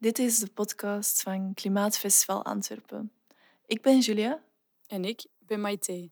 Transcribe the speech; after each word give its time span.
Dit 0.00 0.18
is 0.18 0.38
de 0.38 0.48
podcast 0.54 1.22
van 1.22 1.54
Klimaatfestival 1.54 2.44
Antwerpen. 2.44 3.12
Ik 3.66 3.82
ben 3.82 3.98
Julia. 3.98 4.42
En 4.86 5.04
ik 5.04 5.26
ben 5.38 5.60
Maite. 5.60 6.10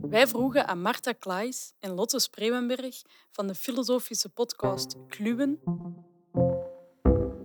Wij 0.00 0.26
vroegen 0.26 0.66
aan 0.66 0.82
Marta 0.82 1.12
Klaes 1.12 1.72
en 1.78 1.90
Lotte 1.90 2.18
Spreeuwenberg 2.18 3.02
van 3.30 3.46
de 3.46 3.54
filosofische 3.54 4.28
podcast 4.28 4.96
Kluwen 5.08 5.60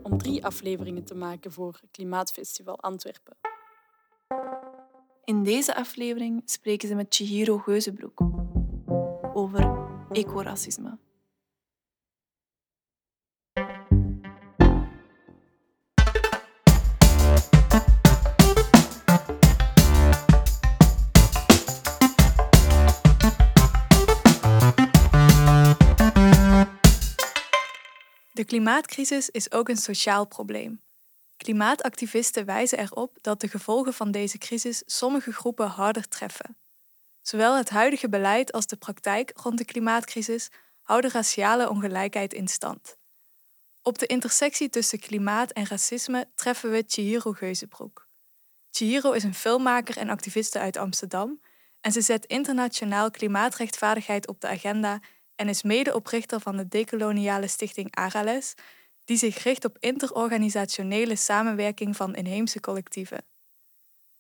om 0.04 0.18
drie 0.18 0.46
afleveringen 0.46 1.04
te 1.04 1.16
maken 1.16 1.52
voor 1.52 1.80
Klimaatfestival 1.92 2.80
Antwerpen. 2.80 3.38
In 5.24 5.44
deze 5.44 5.76
aflevering 5.76 6.42
spreken 6.46 6.88
ze 6.88 6.96
met 6.96 7.16
Chihiro 7.16 7.58
Geuzenbroek 7.58 8.20
over 9.34 9.88
ecoracisme. 10.12 10.98
De 28.46 28.52
klimaatcrisis 28.52 29.30
is 29.30 29.52
ook 29.52 29.70
een 29.70 29.78
sociaal 29.78 30.26
probleem. 30.26 30.82
Klimaatactivisten 31.38 32.46
wijzen 32.46 32.80
erop 32.80 33.18
dat 33.22 33.42
de 33.42 33.48
gevolgen 33.48 33.94
van 33.94 34.12
deze 34.12 34.38
crisis 34.38 34.84
sommige 34.86 35.32
groepen 35.32 35.68
harder 35.68 36.08
treffen. 36.08 36.58
Zowel 37.22 37.58
het 37.58 37.70
huidige 37.70 38.10
beleid 38.10 38.52
als 38.52 38.68
de 38.68 38.76
praktijk 38.76 39.32
rond 39.36 39.58
de 39.58 39.66
klimaatcrisis 39.66 40.50
houden 40.82 41.12
raciale 41.12 41.70
ongelijkheid 41.70 42.34
in 42.34 42.48
stand. 42.48 42.98
Op 43.82 43.98
de 43.98 44.06
intersectie 44.06 44.70
tussen 44.70 45.00
klimaat 45.00 45.52
en 45.52 45.68
racisme 45.68 46.28
treffen 46.36 46.72
we 46.72 46.84
Chihiro 46.88 47.32
Geuzenbroek. 47.32 48.08
Chihiro 48.72 49.12
is 49.12 49.24
een 49.24 49.36
filmmaker 49.36 49.98
en 49.98 50.10
activiste 50.10 50.60
uit 50.60 50.78
Amsterdam 50.78 51.42
en 51.82 51.92
ze 51.92 52.02
zet 52.02 52.26
internationaal 52.26 53.12
klimaatrechtvaardigheid 53.12 54.28
op 54.28 54.42
de 54.42 54.48
agenda 54.48 55.00
en 55.36 55.50
is 55.50 55.64
medeoprichter 55.64 56.40
van 56.40 56.58
de 56.58 56.68
decoloniale 56.68 57.48
stichting 57.48 57.96
Arales, 57.96 58.54
die 59.06 59.18
zich 59.18 59.44
richt 59.44 59.66
op 59.66 59.78
interorganisationele 59.80 61.16
samenwerking 61.16 61.96
van 61.96 62.16
inheemse 62.16 62.60
collectieven. 62.60 63.24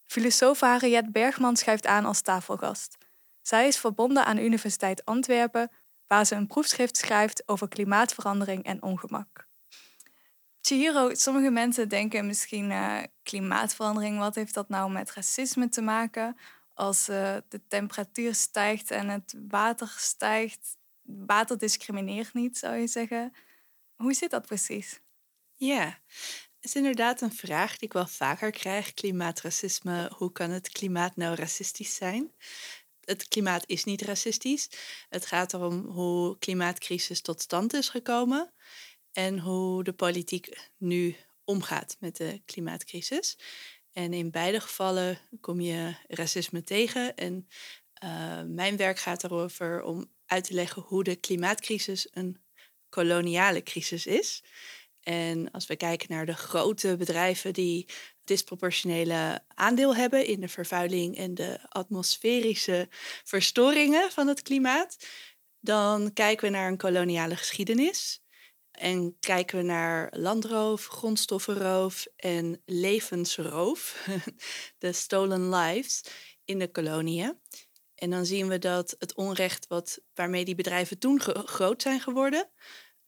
Filosoof 0.03 0.59
Harriet 0.59 1.11
Bergman 1.11 1.55
schuift 1.57 1.85
aan 1.85 2.05
als 2.05 2.21
tafelgast. 2.21 2.97
Zij 3.41 3.67
is 3.67 3.77
verbonden 3.77 4.25
aan 4.25 4.37
Universiteit 4.37 5.05
Antwerpen, 5.05 5.71
waar 6.07 6.25
ze 6.25 6.35
een 6.35 6.47
proefschrift 6.47 6.97
schrijft 6.97 7.47
over 7.47 7.67
klimaatverandering 7.67 8.63
en 8.63 8.81
ongemak. 8.81 9.47
Chihiro, 10.61 11.13
sommige 11.13 11.49
mensen 11.49 11.89
denken 11.89 12.25
misschien 12.25 12.69
uh, 12.71 12.97
klimaatverandering, 13.23 14.17
wat 14.19 14.35
heeft 14.35 14.53
dat 14.53 14.69
nou 14.69 14.91
met 14.91 15.11
racisme 15.11 15.69
te 15.69 15.81
maken? 15.81 16.37
Als 16.73 17.09
uh, 17.09 17.35
de 17.47 17.61
temperatuur 17.67 18.35
stijgt 18.35 18.91
en 18.91 19.09
het 19.09 19.35
water 19.47 19.93
stijgt, 19.97 20.77
water 21.05 21.57
discrimineert 21.57 22.33
niet, 22.33 22.57
zou 22.57 22.75
je 22.75 22.87
zeggen. 22.87 23.33
Hoe 23.95 24.13
zit 24.13 24.31
dat 24.31 24.45
precies? 24.45 24.99
Ja, 25.55 25.99
het 26.65 26.73
is 26.73 26.75
inderdaad 26.75 27.21
een 27.21 27.33
vraag 27.33 27.71
die 27.71 27.87
ik 27.87 27.93
wel 27.93 28.07
vaker 28.07 28.51
krijg. 28.51 28.93
Klimaatracisme, 28.93 30.11
hoe 30.15 30.31
kan 30.31 30.49
het 30.49 30.69
klimaat 30.69 31.15
nou 31.15 31.35
racistisch 31.35 31.95
zijn? 31.95 32.31
Het 33.01 33.27
klimaat 33.27 33.63
is 33.65 33.83
niet 33.83 34.01
racistisch. 34.01 34.69
Het 35.09 35.25
gaat 35.25 35.53
erom 35.53 35.85
hoe 35.85 36.37
klimaatcrisis 36.37 37.21
tot 37.21 37.41
stand 37.41 37.73
is 37.73 37.89
gekomen 37.89 38.53
en 39.11 39.39
hoe 39.39 39.83
de 39.83 39.93
politiek 39.93 40.69
nu 40.77 41.15
omgaat 41.43 41.97
met 41.99 42.15
de 42.15 42.41
klimaatcrisis. 42.45 43.37
En 43.91 44.13
in 44.13 44.31
beide 44.31 44.59
gevallen 44.59 45.19
kom 45.41 45.61
je 45.61 45.95
racisme 46.07 46.63
tegen. 46.63 47.15
En 47.15 47.47
uh, 48.03 48.41
mijn 48.43 48.77
werk 48.77 48.99
gaat 48.99 49.23
erover 49.23 49.83
om 49.83 50.13
uit 50.25 50.43
te 50.43 50.53
leggen 50.53 50.81
hoe 50.81 51.03
de 51.03 51.15
klimaatcrisis 51.15 52.07
een 52.11 52.43
koloniale 52.89 53.63
crisis 53.63 54.05
is. 54.05 54.43
En 55.01 55.51
als 55.51 55.67
we 55.67 55.75
kijken 55.75 56.07
naar 56.09 56.25
de 56.25 56.35
grote 56.35 56.95
bedrijven 56.97 57.53
die 57.53 57.85
disproportionele 58.23 59.43
aandeel 59.47 59.95
hebben 59.95 60.25
in 60.25 60.39
de 60.39 60.47
vervuiling 60.47 61.17
en 61.17 61.33
de 61.33 61.59
atmosferische 61.69 62.87
verstoringen 63.23 64.11
van 64.11 64.27
het 64.27 64.41
klimaat, 64.41 64.97
dan 65.59 66.13
kijken 66.13 66.45
we 66.45 66.57
naar 66.57 66.67
een 66.67 66.77
koloniale 66.77 67.35
geschiedenis. 67.35 68.23
En 68.71 69.17
kijken 69.19 69.57
we 69.57 69.63
naar 69.63 70.09
landroof, 70.17 70.85
grondstoffenroof 70.85 72.07
en 72.15 72.61
levensroof, 72.65 74.07
de 74.77 74.93
stolen 74.93 75.49
lives 75.49 76.03
in 76.45 76.59
de 76.59 76.71
koloniën. 76.71 77.39
En 77.95 78.09
dan 78.09 78.25
zien 78.25 78.47
we 78.47 78.59
dat 78.59 78.95
het 78.99 79.15
onrecht 79.15 79.67
wat, 79.67 79.99
waarmee 80.13 80.45
die 80.45 80.55
bedrijven 80.55 80.97
toen 80.97 81.21
groot 81.21 81.81
zijn 81.81 81.99
geworden, 81.99 82.49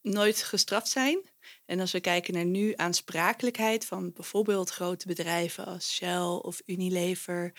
nooit 0.02 0.44
gestraft 0.44 0.88
zijn. 0.88 1.31
En 1.66 1.80
als 1.80 1.92
we 1.92 2.00
kijken 2.00 2.34
naar 2.34 2.46
nu 2.46 2.74
aansprakelijkheid 2.75 3.86
van 3.86 4.14
bijvoorbeeld 4.14 4.70
grote 4.70 5.08
bedrijven 5.08 5.66
als 5.66 5.94
Shell 5.94 6.40
of 6.42 6.62
Unilever, 6.66 7.53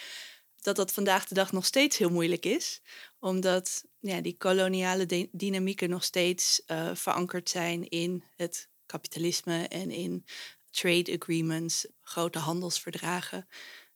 dat 0.61 0.77
dat 0.77 0.93
vandaag 0.93 1.27
de 1.27 1.34
dag 1.34 1.53
nog 1.53 1.66
steeds 1.66 1.97
heel 1.99 2.11
moeilijk 2.11 2.47
is, 2.47 2.81
omdat 3.19 3.84
ja, 4.00 4.21
die 4.21 4.37
koloniale 4.37 5.28
dynamieken 5.33 5.91
nog 5.91 6.05
steeds 6.05 6.62
uh, 6.66 6.95
verankerd 6.95 7.49
zijn 7.49 7.89
in 7.89 8.25
het 8.37 8.69
kapitalisme 8.87 9.69
en 9.69 9.91
in 9.91 10.25
trade 10.71 11.16
agreements, 11.21 11.87
grote 12.03 12.39
handelsverdragen, 12.39 13.49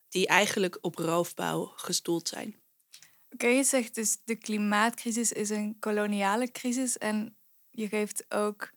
die 0.09 0.27
eigenlijk 0.27 0.79
op 0.81 0.95
roofbouw 0.95 1.73
gestoeld 1.77 2.29
zijn. 2.29 2.62
Oké, 3.33 3.47
je 3.47 3.65
zegt 3.65 3.95
dus 3.95 4.19
de 4.25 4.37
klimaatcrisis 4.37 5.33
is 5.33 5.51
een 5.51 5.77
koloniale 5.79 6.51
crisis 6.51 6.99
en 6.99 7.37
je 7.71 7.89
geeft 7.89 8.25
ook 8.29 8.71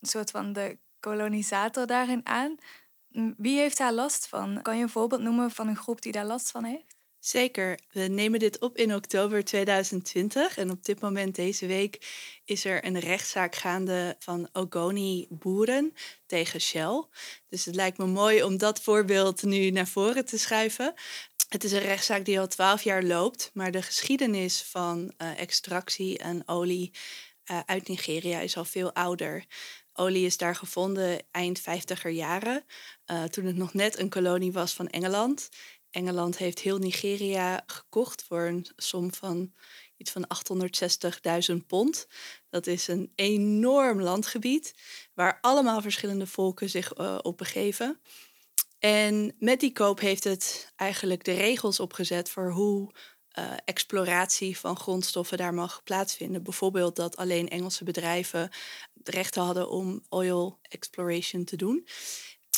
een 0.00 0.08
soort 0.08 0.30
van 0.30 0.52
de 0.52 0.78
kolonisator 1.00 1.86
daarin 1.86 2.26
aan. 2.26 2.56
Wie 3.36 3.58
heeft 3.58 3.78
daar 3.78 3.92
last 3.92 4.28
van? 4.28 4.62
Kan 4.62 4.76
je 4.76 4.82
een 4.82 4.88
voorbeeld 4.88 5.22
noemen 5.22 5.50
van 5.50 5.68
een 5.68 5.76
groep 5.76 6.02
die 6.02 6.12
daar 6.12 6.24
last 6.24 6.50
van 6.50 6.64
heeft? 6.64 6.98
Zeker. 7.20 7.78
We 7.92 8.00
nemen 8.00 8.38
dit 8.38 8.58
op 8.58 8.76
in 8.76 8.94
oktober 8.94 9.44
2020 9.44 10.56
en 10.56 10.70
op 10.70 10.84
dit 10.84 11.00
moment 11.00 11.34
deze 11.34 11.66
week 11.66 11.98
is 12.44 12.64
er 12.64 12.84
een 12.84 12.98
rechtszaak 12.98 13.54
gaande 13.54 14.16
van 14.18 14.48
Ogoni-boeren 14.52 15.94
tegen 16.26 16.60
Shell. 16.60 17.04
Dus 17.48 17.64
het 17.64 17.74
lijkt 17.74 17.98
me 17.98 18.06
mooi 18.06 18.42
om 18.42 18.58
dat 18.58 18.80
voorbeeld 18.80 19.42
nu 19.42 19.70
naar 19.70 19.86
voren 19.86 20.24
te 20.24 20.38
schuiven. 20.38 20.94
Het 21.50 21.64
is 21.64 21.72
een 21.72 21.78
rechtszaak 21.78 22.24
die 22.24 22.40
al 22.40 22.48
twaalf 22.48 22.82
jaar 22.82 23.02
loopt, 23.02 23.50
maar 23.54 23.70
de 23.70 23.82
geschiedenis 23.82 24.62
van 24.62 25.12
uh, 25.18 25.40
extractie 25.40 26.18
en 26.18 26.48
olie 26.48 26.90
uh, 27.50 27.60
uit 27.66 27.88
Nigeria 27.88 28.40
is 28.40 28.56
al 28.56 28.64
veel 28.64 28.92
ouder. 28.92 29.44
Olie 29.92 30.26
is 30.26 30.36
daar 30.36 30.56
gevonden 30.56 31.22
eind 31.30 31.60
50er 31.60 32.10
jaren, 32.10 32.64
uh, 33.06 33.24
toen 33.24 33.44
het 33.44 33.56
nog 33.56 33.74
net 33.74 33.98
een 33.98 34.08
kolonie 34.08 34.52
was 34.52 34.72
van 34.72 34.88
Engeland. 34.88 35.48
Engeland 35.90 36.38
heeft 36.38 36.58
heel 36.58 36.78
Nigeria 36.78 37.62
gekocht 37.66 38.22
voor 38.22 38.42
een 38.42 38.66
som 38.76 39.14
van 39.14 39.52
iets 39.96 40.10
van 40.10 40.26
860.000 41.50 41.66
pond. 41.66 42.06
Dat 42.48 42.66
is 42.66 42.88
een 42.88 43.12
enorm 43.14 44.00
landgebied 44.02 44.74
waar 45.14 45.38
allemaal 45.40 45.80
verschillende 45.80 46.26
volken 46.26 46.70
zich 46.70 47.22
op 47.22 47.38
begeven. 47.38 48.00
En 48.80 49.34
met 49.38 49.60
die 49.60 49.72
koop 49.72 50.00
heeft 50.00 50.24
het 50.24 50.72
eigenlijk 50.76 51.24
de 51.24 51.32
regels 51.32 51.80
opgezet 51.80 52.30
voor 52.30 52.50
hoe 52.50 52.92
uh, 53.38 53.52
exploratie 53.64 54.58
van 54.58 54.76
grondstoffen 54.76 55.38
daar 55.38 55.54
mag 55.54 55.82
plaatsvinden. 55.82 56.42
Bijvoorbeeld 56.42 56.96
dat 56.96 57.16
alleen 57.16 57.48
Engelse 57.48 57.84
bedrijven 57.84 58.50
de 58.92 59.10
rechten 59.10 59.42
hadden 59.42 59.70
om 59.70 60.04
oil 60.08 60.58
exploration 60.62 61.44
te 61.44 61.56
doen. 61.56 61.86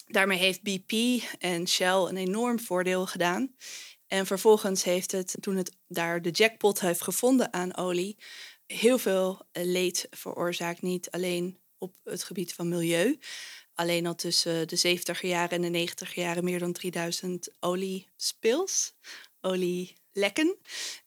Daarmee 0.06 0.38
heeft 0.38 0.62
BP 0.62 1.22
en 1.38 1.68
Shell 1.68 1.94
een 2.08 2.16
enorm 2.16 2.60
voordeel 2.60 3.06
gedaan. 3.06 3.54
En 4.06 4.26
vervolgens 4.26 4.84
heeft 4.84 5.12
het, 5.12 5.36
toen 5.40 5.56
het 5.56 5.76
daar 5.88 6.22
de 6.22 6.30
jackpot 6.30 6.80
heeft 6.80 7.02
gevonden 7.02 7.52
aan 7.52 7.76
olie, 7.76 8.18
heel 8.66 8.98
veel 8.98 9.46
leed 9.52 10.06
veroorzaakt. 10.10 10.82
Niet 10.82 11.10
alleen 11.10 11.60
op 11.78 11.94
het 12.04 12.24
gebied 12.24 12.54
van 12.54 12.68
milieu, 12.68 13.18
alleen 13.82 14.06
al 14.06 14.14
tussen 14.14 14.68
de 14.68 14.76
70 14.76 15.22
jaren 15.22 15.50
en 15.50 15.62
de 15.62 15.68
90 15.68 16.14
jaren 16.14 16.44
meer 16.44 16.58
dan 16.58 16.72
3000 16.72 17.48
oliespils, 17.60 18.94
olielekken. 19.40 20.56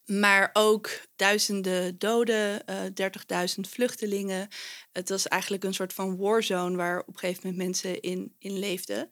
Maar 0.05 0.49
ook 0.53 0.89
duizenden 1.15 1.97
doden, 1.97 2.61
uh, 2.69 2.85
eh, 2.85 2.93
30.000 2.93 3.69
vluchtelingen. 3.69 4.47
Het 4.91 5.09
was 5.09 5.27
eigenlijk 5.27 5.63
een 5.63 5.73
soort 5.73 5.93
van 5.93 6.17
warzone 6.17 6.75
waar 6.75 6.99
op 6.99 7.07
een 7.07 7.19
gegeven 7.19 7.41
moment 7.43 7.63
mensen 7.63 8.01
in, 8.01 8.35
in 8.39 8.59
leefden. 8.59 9.09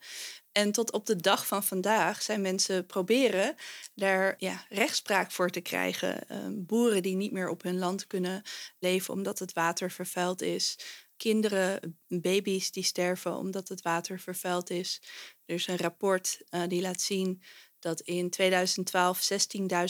En 0.52 0.72
tot 0.72 0.92
op 0.92 1.06
de 1.06 1.16
dag 1.16 1.48
van 1.48 1.64
vandaag 1.64 2.22
zijn 2.22 2.42
mensen 2.42 2.86
proberen 2.86 3.56
daar 3.96 4.36
ja, 4.38 4.66
rechtspraak 4.70 5.32
voor 5.32 5.50
te 5.50 5.62
krijgen. 5.62 6.20
Uh, 6.32 6.38
boeren 6.52 7.04
die 7.04 7.16
niet 7.16 7.32
meer 7.32 7.50
op 7.50 7.64
hun 7.64 7.78
land 7.78 8.08
kunnen 8.08 8.42
leven 8.80 9.14
omdat 9.14 9.40
het 9.40 9.54
water 9.54 9.92
vervuild 9.92 10.42
is 10.42 10.78
kinderen, 11.24 12.00
baby's 12.08 12.72
die 12.72 12.84
sterven 12.84 13.38
omdat 13.38 13.68
het 13.68 13.82
water 13.82 14.20
vervuild 14.20 14.70
is. 14.70 15.02
Er 15.46 15.56
is 15.56 15.68
een 15.68 15.78
rapport 15.78 16.42
uh, 16.50 16.62
die 16.68 16.82
laat 16.82 17.02
zien 17.02 17.42
dat 17.80 18.02
in 18.02 18.30
2012 18.30 19.30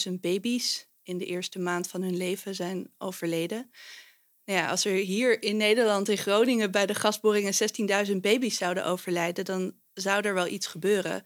16.000 0.07 0.13
baby's 0.13 0.88
in 1.03 1.18
de 1.18 1.25
eerste 1.25 1.59
maand 1.59 1.88
van 1.88 2.01
hun 2.01 2.18
leven 2.18 2.56
zijn 2.56 2.91
overleden. 2.97 3.71
Nou 4.45 4.59
ja, 4.59 4.69
als 4.69 4.85
er 4.85 4.94
hier 4.94 5.44
in 5.44 5.57
Nederland, 5.57 6.09
in 6.09 6.18
Groningen, 6.18 6.71
bij 6.71 6.85
de 6.85 6.95
gasboringen 6.95 7.53
16.000 8.07 8.15
baby's 8.15 8.57
zouden 8.57 8.86
overlijden, 8.86 9.45
dan 9.45 9.75
zou 9.94 10.21
er 10.21 10.33
wel 10.33 10.47
iets 10.47 10.68
gebeuren. 10.68 11.24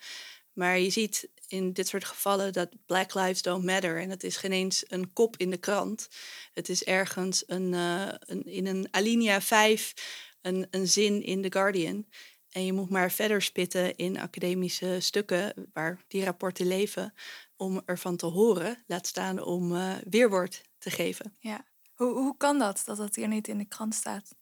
Maar 0.54 0.80
je 0.80 0.90
ziet 0.90 1.30
in 1.48 1.74
dit 1.74 1.88
soort 1.88 2.06
gevallen 2.06 2.54
dat 2.54 2.70
Black 2.86 3.14
Lives 3.14 3.42
Don't 3.42 3.64
Matter. 3.64 4.02
En 4.02 4.10
het 4.10 4.24
is 4.24 4.38
geen 4.38 4.52
eens 4.52 4.84
een 4.88 5.14
kop 5.14 5.38
in 5.38 5.50
de 5.50 5.58
krant. 5.58 6.08
Het 6.54 6.70
is 6.70 6.84
ergens 6.84 7.44
een, 7.48 7.74
uh, 7.74 8.08
een 8.20 8.46
in 8.46 8.68
een 8.68 8.88
alinea 8.92 9.42
5 9.42 9.94
een, 10.42 10.68
een 10.72 10.88
zin 10.88 11.24
in 11.24 11.42
The 11.42 11.52
Guardian. 11.52 12.06
En 12.50 12.66
je 12.66 12.74
moet 12.74 12.90
maar 12.90 13.12
verder 13.12 13.42
spitten 13.42 13.96
in 13.96 14.20
academische 14.20 14.98
stukken 15.00 15.70
waar 15.74 16.04
die 16.08 16.24
rapporten 16.24 16.68
leven 16.68 17.14
om 17.56 17.82
ervan 17.86 18.16
te 18.16 18.26
horen, 18.26 18.84
laat 18.88 19.08
staan 19.08 19.44
om 19.44 19.72
uh, 19.72 19.96
weerwoord 20.10 20.62
te 20.78 20.90
geven. 20.90 21.36
Ja, 21.40 21.66
hoe, 21.94 22.14
hoe 22.14 22.38
kan 22.38 22.60
dat, 22.60 22.82
dat 22.86 22.98
dat 22.98 23.16
hier 23.16 23.28
niet 23.28 23.48
in 23.48 23.58
de 23.58 23.66
krant 23.66 23.96
staat? 23.96 24.36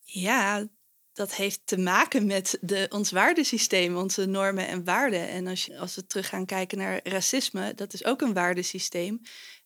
Ja, 0.00 0.68
dat 1.14 1.34
heeft 1.34 1.60
te 1.64 1.78
maken 1.78 2.26
met 2.26 2.58
de, 2.60 2.86
ons 2.88 3.10
waardesysteem, 3.10 3.96
onze 3.96 4.26
normen 4.26 4.68
en 4.68 4.84
waarden. 4.84 5.28
En 5.28 5.46
als, 5.46 5.64
je, 5.64 5.78
als 5.78 5.94
we 5.94 6.06
terug 6.06 6.28
gaan 6.28 6.46
kijken 6.46 6.78
naar 6.78 7.00
racisme, 7.02 7.74
dat 7.74 7.92
is 7.92 8.04
ook 8.04 8.20
een 8.20 8.32
waardesysteem. 8.32 9.20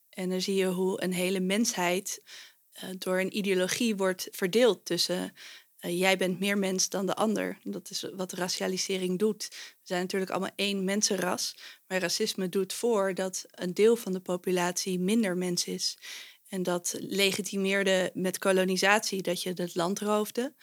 En 0.09 0.29
dan 0.29 0.41
zie 0.41 0.55
je 0.55 0.65
hoe 0.65 1.03
een 1.03 1.13
hele 1.13 1.39
mensheid 1.39 2.21
uh, 2.83 2.89
door 2.97 3.19
een 3.19 3.37
ideologie 3.37 3.95
wordt 3.95 4.27
verdeeld 4.31 4.85
tussen 4.85 5.33
uh, 5.81 5.99
jij 5.99 6.17
bent 6.17 6.39
meer 6.39 6.57
mens 6.57 6.89
dan 6.89 7.05
de 7.05 7.15
ander. 7.15 7.57
Dat 7.63 7.89
is 7.89 8.05
wat 8.15 8.31
racialisering 8.31 9.19
doet. 9.19 9.47
We 9.49 9.55
zijn 9.83 10.01
natuurlijk 10.01 10.31
allemaal 10.31 10.55
één 10.55 10.83
mensenras, 10.83 11.55
maar 11.87 11.99
racisme 11.99 12.49
doet 12.49 12.73
voor 12.73 13.13
dat 13.13 13.45
een 13.51 13.73
deel 13.73 13.95
van 13.95 14.13
de 14.13 14.19
populatie 14.19 14.99
minder 14.99 15.37
mens 15.37 15.65
is. 15.65 15.97
En 16.49 16.63
dat 16.63 16.95
legitimeerde 16.99 18.11
met 18.13 18.37
kolonisatie 18.37 19.21
dat 19.21 19.43
je 19.43 19.53
het 19.55 19.75
land 19.75 19.99
roofde. 19.99 20.53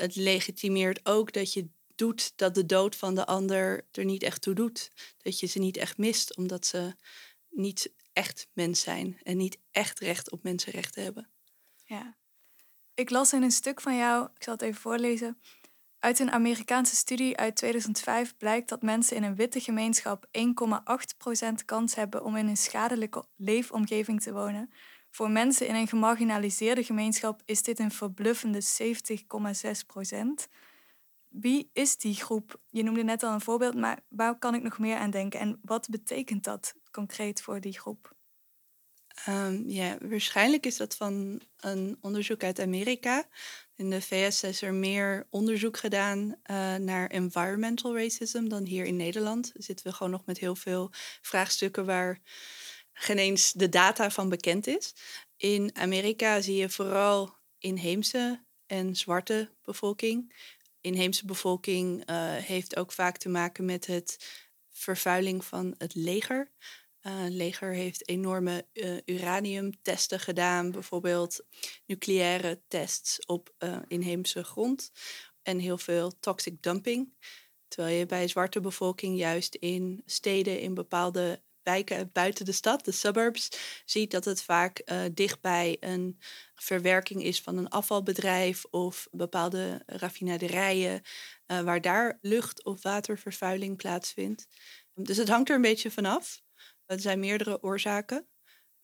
Het 0.00 0.16
legitimeert 0.16 1.06
ook 1.06 1.32
dat 1.32 1.52
je 1.52 1.68
doet 1.94 2.32
dat 2.36 2.54
de 2.54 2.66
dood 2.66 2.96
van 2.96 3.14
de 3.14 3.26
ander 3.26 3.86
er 3.92 4.04
niet 4.04 4.22
echt 4.22 4.42
toe 4.42 4.54
doet. 4.54 4.90
Dat 5.16 5.40
je 5.40 5.46
ze 5.46 5.58
niet 5.58 5.76
echt 5.76 5.98
mist, 5.98 6.36
omdat 6.36 6.66
ze 6.66 6.94
niet 7.48 7.92
echt 8.12 8.48
mens 8.52 8.80
zijn 8.80 9.18
en 9.22 9.36
niet 9.36 9.58
echt 9.70 9.98
recht 9.98 10.30
op 10.30 10.42
mensenrechten 10.42 11.02
hebben. 11.02 11.30
Ja. 11.84 12.16
Ik 12.94 13.10
las 13.10 13.32
in 13.32 13.42
een 13.42 13.50
stuk 13.50 13.80
van 13.80 13.96
jou, 13.96 14.28
ik 14.34 14.42
zal 14.42 14.52
het 14.52 14.62
even 14.62 14.80
voorlezen. 14.80 15.40
Uit 15.98 16.18
een 16.18 16.30
Amerikaanse 16.30 16.96
studie 16.96 17.36
uit 17.36 17.56
2005 17.56 18.36
blijkt 18.36 18.68
dat 18.68 18.82
mensen 18.82 19.16
in 19.16 19.22
een 19.22 19.34
witte 19.34 19.60
gemeenschap 19.60 20.26
1,8% 20.38 21.64
kans 21.64 21.94
hebben 21.94 22.24
om 22.24 22.36
in 22.36 22.48
een 22.48 22.56
schadelijke 22.56 23.24
leefomgeving 23.36 24.22
te 24.22 24.32
wonen. 24.32 24.72
Voor 25.10 25.30
mensen 25.30 25.66
in 25.66 25.74
een 25.74 25.88
gemarginaliseerde 25.88 26.84
gemeenschap 26.84 27.42
is 27.44 27.62
dit 27.62 27.78
een 27.78 27.90
verbluffende 27.90 28.62
70,6%. 28.62 30.50
Wie 31.28 31.70
is 31.72 31.96
die 31.96 32.14
groep? 32.14 32.60
Je 32.70 32.82
noemde 32.82 33.04
net 33.04 33.22
al 33.22 33.32
een 33.32 33.40
voorbeeld, 33.40 33.74
maar 33.74 34.00
waar 34.08 34.38
kan 34.38 34.54
ik 34.54 34.62
nog 34.62 34.78
meer 34.78 34.96
aan 34.96 35.10
denken? 35.10 35.40
En 35.40 35.60
wat 35.62 35.88
betekent 35.88 36.44
dat 36.44 36.74
concreet 36.90 37.40
voor 37.40 37.60
die 37.60 37.78
groep? 37.78 38.16
Um, 39.28 39.64
ja, 39.66 39.96
waarschijnlijk 40.00 40.66
is 40.66 40.76
dat 40.76 40.94
van 40.96 41.40
een 41.56 41.98
onderzoek 42.00 42.44
uit 42.44 42.60
Amerika. 42.60 43.28
In 43.74 43.90
de 43.90 44.02
VS 44.02 44.42
is 44.42 44.62
er 44.62 44.74
meer 44.74 45.26
onderzoek 45.30 45.76
gedaan 45.76 46.20
uh, 46.20 46.74
naar 46.74 47.06
environmental 47.06 47.96
racism 47.96 48.48
dan 48.48 48.64
hier 48.64 48.84
in 48.84 48.96
Nederland. 48.96 49.52
Zitten 49.54 49.86
we 49.86 49.92
gewoon 49.92 50.12
nog 50.12 50.24
met 50.24 50.38
heel 50.38 50.56
veel 50.56 50.90
vraagstukken 51.22 51.86
waar 51.86 52.20
geen 52.98 53.18
eens 53.18 53.52
de 53.52 53.68
data 53.68 54.10
van 54.10 54.28
bekend 54.28 54.66
is. 54.66 54.94
In 55.36 55.70
Amerika 55.76 56.40
zie 56.40 56.56
je 56.56 56.68
vooral 56.68 57.36
inheemse 57.58 58.44
en 58.66 58.96
zwarte 58.96 59.50
bevolking. 59.62 60.34
Inheemse 60.80 61.26
bevolking 61.26 62.10
uh, 62.10 62.34
heeft 62.34 62.76
ook 62.76 62.92
vaak 62.92 63.16
te 63.16 63.28
maken 63.28 63.64
met 63.64 63.86
het 63.86 64.44
vervuiling 64.70 65.44
van 65.44 65.74
het 65.78 65.94
leger. 65.94 66.52
Het 66.98 67.32
leger 67.32 67.72
heeft 67.72 68.08
enorme 68.08 68.66
uh, 68.72 68.96
uraniumtesten 69.04 70.20
gedaan, 70.20 70.70
bijvoorbeeld 70.70 71.44
nucleaire 71.86 72.62
tests 72.68 73.26
op 73.26 73.54
inheemse 73.88 74.44
grond 74.44 74.92
en 75.42 75.58
heel 75.58 75.78
veel 75.78 76.18
toxic 76.20 76.62
dumping. 76.62 77.14
Terwijl 77.68 77.98
je 77.98 78.06
bij 78.06 78.28
zwarte 78.28 78.60
bevolking 78.60 79.18
juist 79.18 79.54
in 79.54 80.02
steden 80.06 80.60
in 80.60 80.74
bepaalde 80.74 81.42
wijken 81.68 82.10
buiten 82.12 82.44
de 82.44 82.52
stad, 82.52 82.84
de 82.84 82.92
suburbs, 82.92 83.48
ziet 83.84 84.10
dat 84.10 84.24
het 84.24 84.42
vaak 84.42 84.82
uh, 84.84 85.02
dichtbij 85.14 85.76
een 85.80 86.18
verwerking 86.54 87.22
is 87.22 87.40
van 87.40 87.56
een 87.56 87.68
afvalbedrijf 87.68 88.64
of 88.64 89.08
bepaalde 89.10 89.82
raffinaderijen, 89.86 91.02
uh, 91.46 91.60
waar 91.60 91.80
daar 91.80 92.18
lucht- 92.20 92.64
of 92.64 92.82
watervervuiling 92.82 93.76
plaatsvindt. 93.76 94.46
Dus 94.94 95.16
het 95.16 95.28
hangt 95.28 95.48
er 95.48 95.54
een 95.54 95.62
beetje 95.62 95.90
vanaf. 95.90 96.42
Er 96.86 97.00
zijn 97.00 97.20
meerdere 97.20 97.62
oorzaken. 97.62 98.28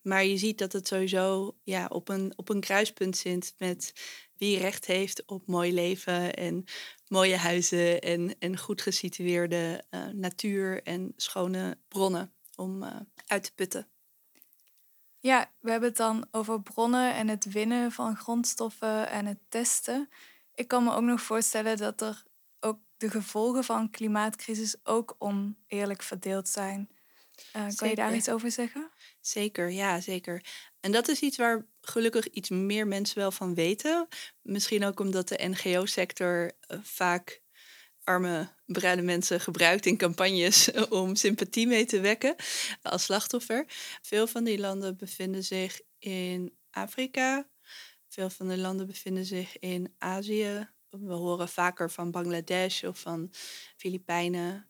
Maar 0.03 0.25
je 0.25 0.37
ziet 0.37 0.59
dat 0.59 0.73
het 0.73 0.87
sowieso 0.87 1.57
ja, 1.63 1.87
op, 1.87 2.09
een, 2.09 2.33
op 2.37 2.49
een 2.49 2.61
kruispunt 2.61 3.17
zit 3.17 3.55
met 3.59 3.93
wie 4.37 4.59
recht 4.59 4.87
heeft 4.87 5.27
op 5.27 5.47
mooi 5.47 5.73
leven 5.73 6.35
en 6.35 6.65
mooie 7.09 7.37
huizen 7.37 8.01
en, 8.01 8.39
en 8.39 8.59
goed 8.59 8.83
gesitueerde 8.83 9.85
uh, 9.91 10.07
natuur 10.07 10.83
en 10.83 11.13
schone 11.17 11.79
bronnen 11.89 12.34
om 12.57 12.83
uh, 12.83 12.97
uit 13.27 13.43
te 13.45 13.55
putten. 13.55 13.89
Ja, 15.19 15.51
we 15.61 15.71
hebben 15.71 15.89
het 15.89 15.99
dan 15.99 16.27
over 16.31 16.63
bronnen 16.63 17.15
en 17.15 17.29
het 17.29 17.45
winnen 17.45 17.93
van 17.93 18.17
grondstoffen 18.17 19.09
en 19.11 19.27
het 19.27 19.39
testen. 19.49 20.09
Ik 20.55 20.69
kan 20.69 20.85
me 20.85 20.93
ook 20.93 21.03
nog 21.03 21.23
voorstellen 21.23 21.77
dat 21.77 22.01
er 22.01 22.23
ook 22.61 22.79
de 22.97 23.11
gevolgen 23.11 23.65
van 23.65 23.91
klimaatcrisis 23.91 24.77
ook 24.83 25.17
oneerlijk 25.19 26.03
verdeeld 26.03 26.49
zijn. 26.49 26.89
Uh, 27.57 27.67
kan 27.77 27.89
je 27.89 27.95
daar 27.95 28.15
iets 28.15 28.29
over 28.29 28.51
zeggen? 28.51 28.91
Zeker, 29.21 29.71
ja, 29.71 30.01
zeker. 30.01 30.45
En 30.81 30.93
dat 30.93 31.09
is 31.09 31.21
iets 31.21 31.37
waar 31.37 31.67
gelukkig 31.81 32.29
iets 32.29 32.51
meer 32.51 32.87
mensen 32.87 33.19
wel 33.19 33.31
van 33.31 33.55
weten. 33.55 34.09
Misschien 34.43 34.85
ook 34.85 35.01
omdat 35.01 35.29
de 35.29 35.49
NGO-sector 35.49 36.53
uh, 36.69 36.79
vaak 36.83 37.43
arme 38.05 38.49
bruine 38.67 39.03
mensen 39.03 39.41
gebruikt 39.41 39.87
in 39.87 39.97
campagnes 39.97 40.71
om 40.89 41.15
sympathie 41.15 41.67
mee 41.67 41.85
te 41.85 42.01
wekken 42.01 42.35
als 42.83 43.05
slachtoffer. 43.05 43.65
Veel 44.03 44.27
van 44.27 44.45
die 44.45 44.59
landen 44.59 44.97
bevinden 44.97 45.45
zich 45.45 45.81
in 45.99 46.57
Afrika. 46.71 47.49
Veel 48.09 48.31
van 48.31 48.49
de 48.49 48.59
landen 48.59 48.87
bevinden 48.87 49.25
zich 49.25 49.59
in 49.59 49.95
Azië. 49.99 50.69
We 50.91 51.13
horen 51.13 51.49
vaker 51.49 51.91
van 51.91 52.11
Bangladesh 52.11 52.83
of 52.83 52.99
van 52.99 53.31
Filipijnen. 53.77 54.69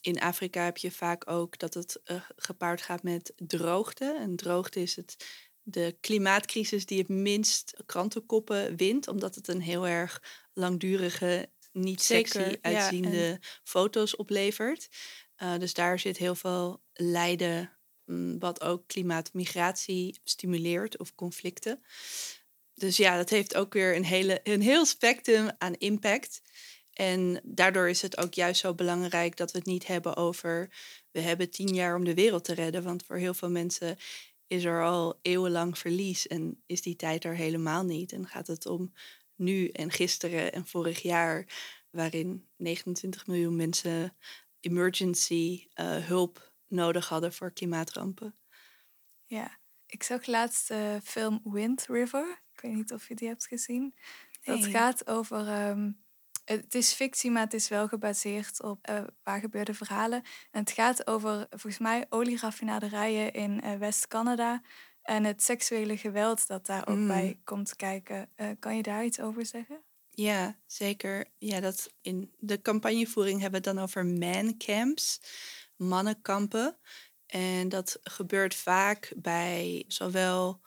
In 0.00 0.20
Afrika 0.20 0.64
heb 0.64 0.76
je 0.76 0.90
vaak 0.90 1.30
ook 1.30 1.58
dat 1.58 1.74
het 1.74 2.00
uh, 2.04 2.22
gepaard 2.36 2.82
gaat 2.82 3.02
met 3.02 3.32
droogte. 3.36 4.16
En 4.20 4.36
droogte 4.36 4.80
is 4.80 4.96
het, 4.96 5.16
de 5.62 5.96
klimaatcrisis 6.00 6.86
die 6.86 6.98
het 6.98 7.08
minst 7.08 7.76
krantenkoppen 7.86 8.76
wint, 8.76 9.08
omdat 9.08 9.34
het 9.34 9.48
een 9.48 9.60
heel 9.60 9.86
erg 9.86 10.22
langdurige 10.52 11.50
niet 11.72 12.02
sexy 12.02 12.56
uitziende 12.60 13.40
foto's 13.64 14.16
oplevert. 14.16 14.88
Uh, 15.42 15.58
dus 15.58 15.74
daar 15.74 15.98
zit 15.98 16.16
heel 16.16 16.34
veel 16.34 16.82
lijden, 16.92 17.70
mm, 18.04 18.38
wat 18.38 18.60
ook 18.60 18.86
klimaatmigratie 18.86 20.20
stimuleert 20.24 20.98
of 20.98 21.14
conflicten. 21.14 21.82
Dus 22.74 22.96
ja, 22.96 23.16
dat 23.16 23.30
heeft 23.30 23.54
ook 23.54 23.72
weer 23.72 23.96
een, 23.96 24.04
hele, 24.04 24.40
een 24.42 24.62
heel 24.62 24.86
spectrum 24.86 25.50
aan 25.58 25.74
impact. 25.74 26.42
En 26.92 27.40
daardoor 27.44 27.88
is 27.88 28.02
het 28.02 28.18
ook 28.18 28.34
juist 28.34 28.60
zo 28.60 28.74
belangrijk 28.74 29.36
dat 29.36 29.52
we 29.52 29.58
het 29.58 29.66
niet 29.66 29.86
hebben 29.86 30.16
over 30.16 30.70
we 31.12 31.20
hebben 31.20 31.50
tien 31.50 31.74
jaar 31.74 31.96
om 31.96 32.04
de 32.04 32.14
wereld 32.14 32.44
te 32.44 32.54
redden. 32.54 32.82
Want 32.82 33.04
voor 33.04 33.16
heel 33.16 33.34
veel 33.34 33.50
mensen 33.50 33.96
is 34.46 34.64
er 34.64 34.84
al 34.84 35.18
eeuwenlang 35.22 35.78
verlies 35.78 36.26
en 36.26 36.62
is 36.66 36.82
die 36.82 36.96
tijd 36.96 37.24
er 37.24 37.36
helemaal 37.36 37.84
niet. 37.84 38.12
En 38.12 38.26
gaat 38.26 38.46
het 38.46 38.66
om 38.66 38.92
nu 39.36 39.68
en 39.68 39.90
gisteren 39.90 40.52
en 40.52 40.66
vorig 40.66 41.02
jaar, 41.02 41.46
waarin 41.90 42.48
29 42.56 43.26
miljoen 43.26 43.56
mensen 43.56 44.16
emergency 44.60 45.66
uh, 45.74 45.96
hulp 45.96 46.52
nodig 46.66 47.08
hadden 47.08 47.32
voor 47.32 47.52
klimaatrampen. 47.52 48.36
Ja, 49.24 49.58
ik 49.86 50.02
zag 50.02 50.26
laatst 50.26 50.68
de 50.68 51.00
film 51.04 51.40
Wind 51.44 51.86
River. 51.88 52.42
Ik 52.54 52.60
weet 52.60 52.74
niet 52.74 52.92
of 52.92 53.08
je 53.08 53.14
die 53.14 53.28
hebt 53.28 53.46
gezien. 53.46 53.94
Dat 54.42 54.66
gaat 54.66 55.06
over. 55.06 55.68
Um, 55.68 56.00
het 56.44 56.74
is 56.74 56.92
fictie, 56.92 57.30
maar 57.30 57.42
het 57.42 57.54
is 57.54 57.68
wel 57.68 57.88
gebaseerd 57.88 58.62
op 58.62 58.88
uh, 58.90 59.02
waar 59.22 59.40
gebeurde 59.40 59.74
verhalen. 59.74 60.22
En 60.50 60.60
het 60.60 60.70
gaat 60.70 61.06
over, 61.06 61.46
volgens 61.50 61.78
mij, 61.78 62.06
olieraffinaderijen 62.08 63.32
in 63.32 63.78
West-Canada. 63.78 64.62
En 65.02 65.24
het 65.24 65.42
seksuele 65.42 65.96
geweld 65.96 66.46
dat 66.46 66.66
daar 66.66 66.86
ook 66.88 66.96
Mm. 66.96 67.06
bij 67.06 67.40
komt 67.44 67.76
kijken. 67.76 68.30
Eh, 68.34 68.48
kan 68.58 68.76
je 68.76 68.82
daar 68.82 69.04
iets 69.04 69.20
over 69.20 69.46
zeggen? 69.46 69.82
Ja, 70.10 70.58
zeker. 70.66 71.26
Ja, 71.38 71.60
dat 71.60 71.92
in 72.00 72.34
de 72.38 72.60
campagnevoering 72.62 73.40
hebben 73.40 73.62
we 73.62 73.68
het 73.68 73.76
dan 73.76 73.84
over 73.84 74.06
mancamps, 74.06 75.20
mannenkampen. 75.76 76.78
En 77.26 77.68
dat 77.68 77.98
gebeurt 78.02 78.54
vaak 78.54 79.12
bij 79.16 79.84
zowel 79.88 80.60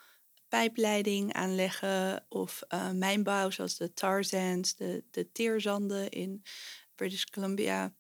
pijpleiding 0.48 1.34
aanleggen 1.34 2.26
of 2.30 2.62
eh, 2.68 2.92
mijnbouw, 2.92 3.50
zoals 3.50 3.78
de 3.78 3.94
tarzans, 3.94 4.76
de, 4.76 5.04
de 5.12 5.32
teerzanden 5.32 6.10
in 6.10 6.44
British 6.96 7.24
Columbia. 7.24 7.96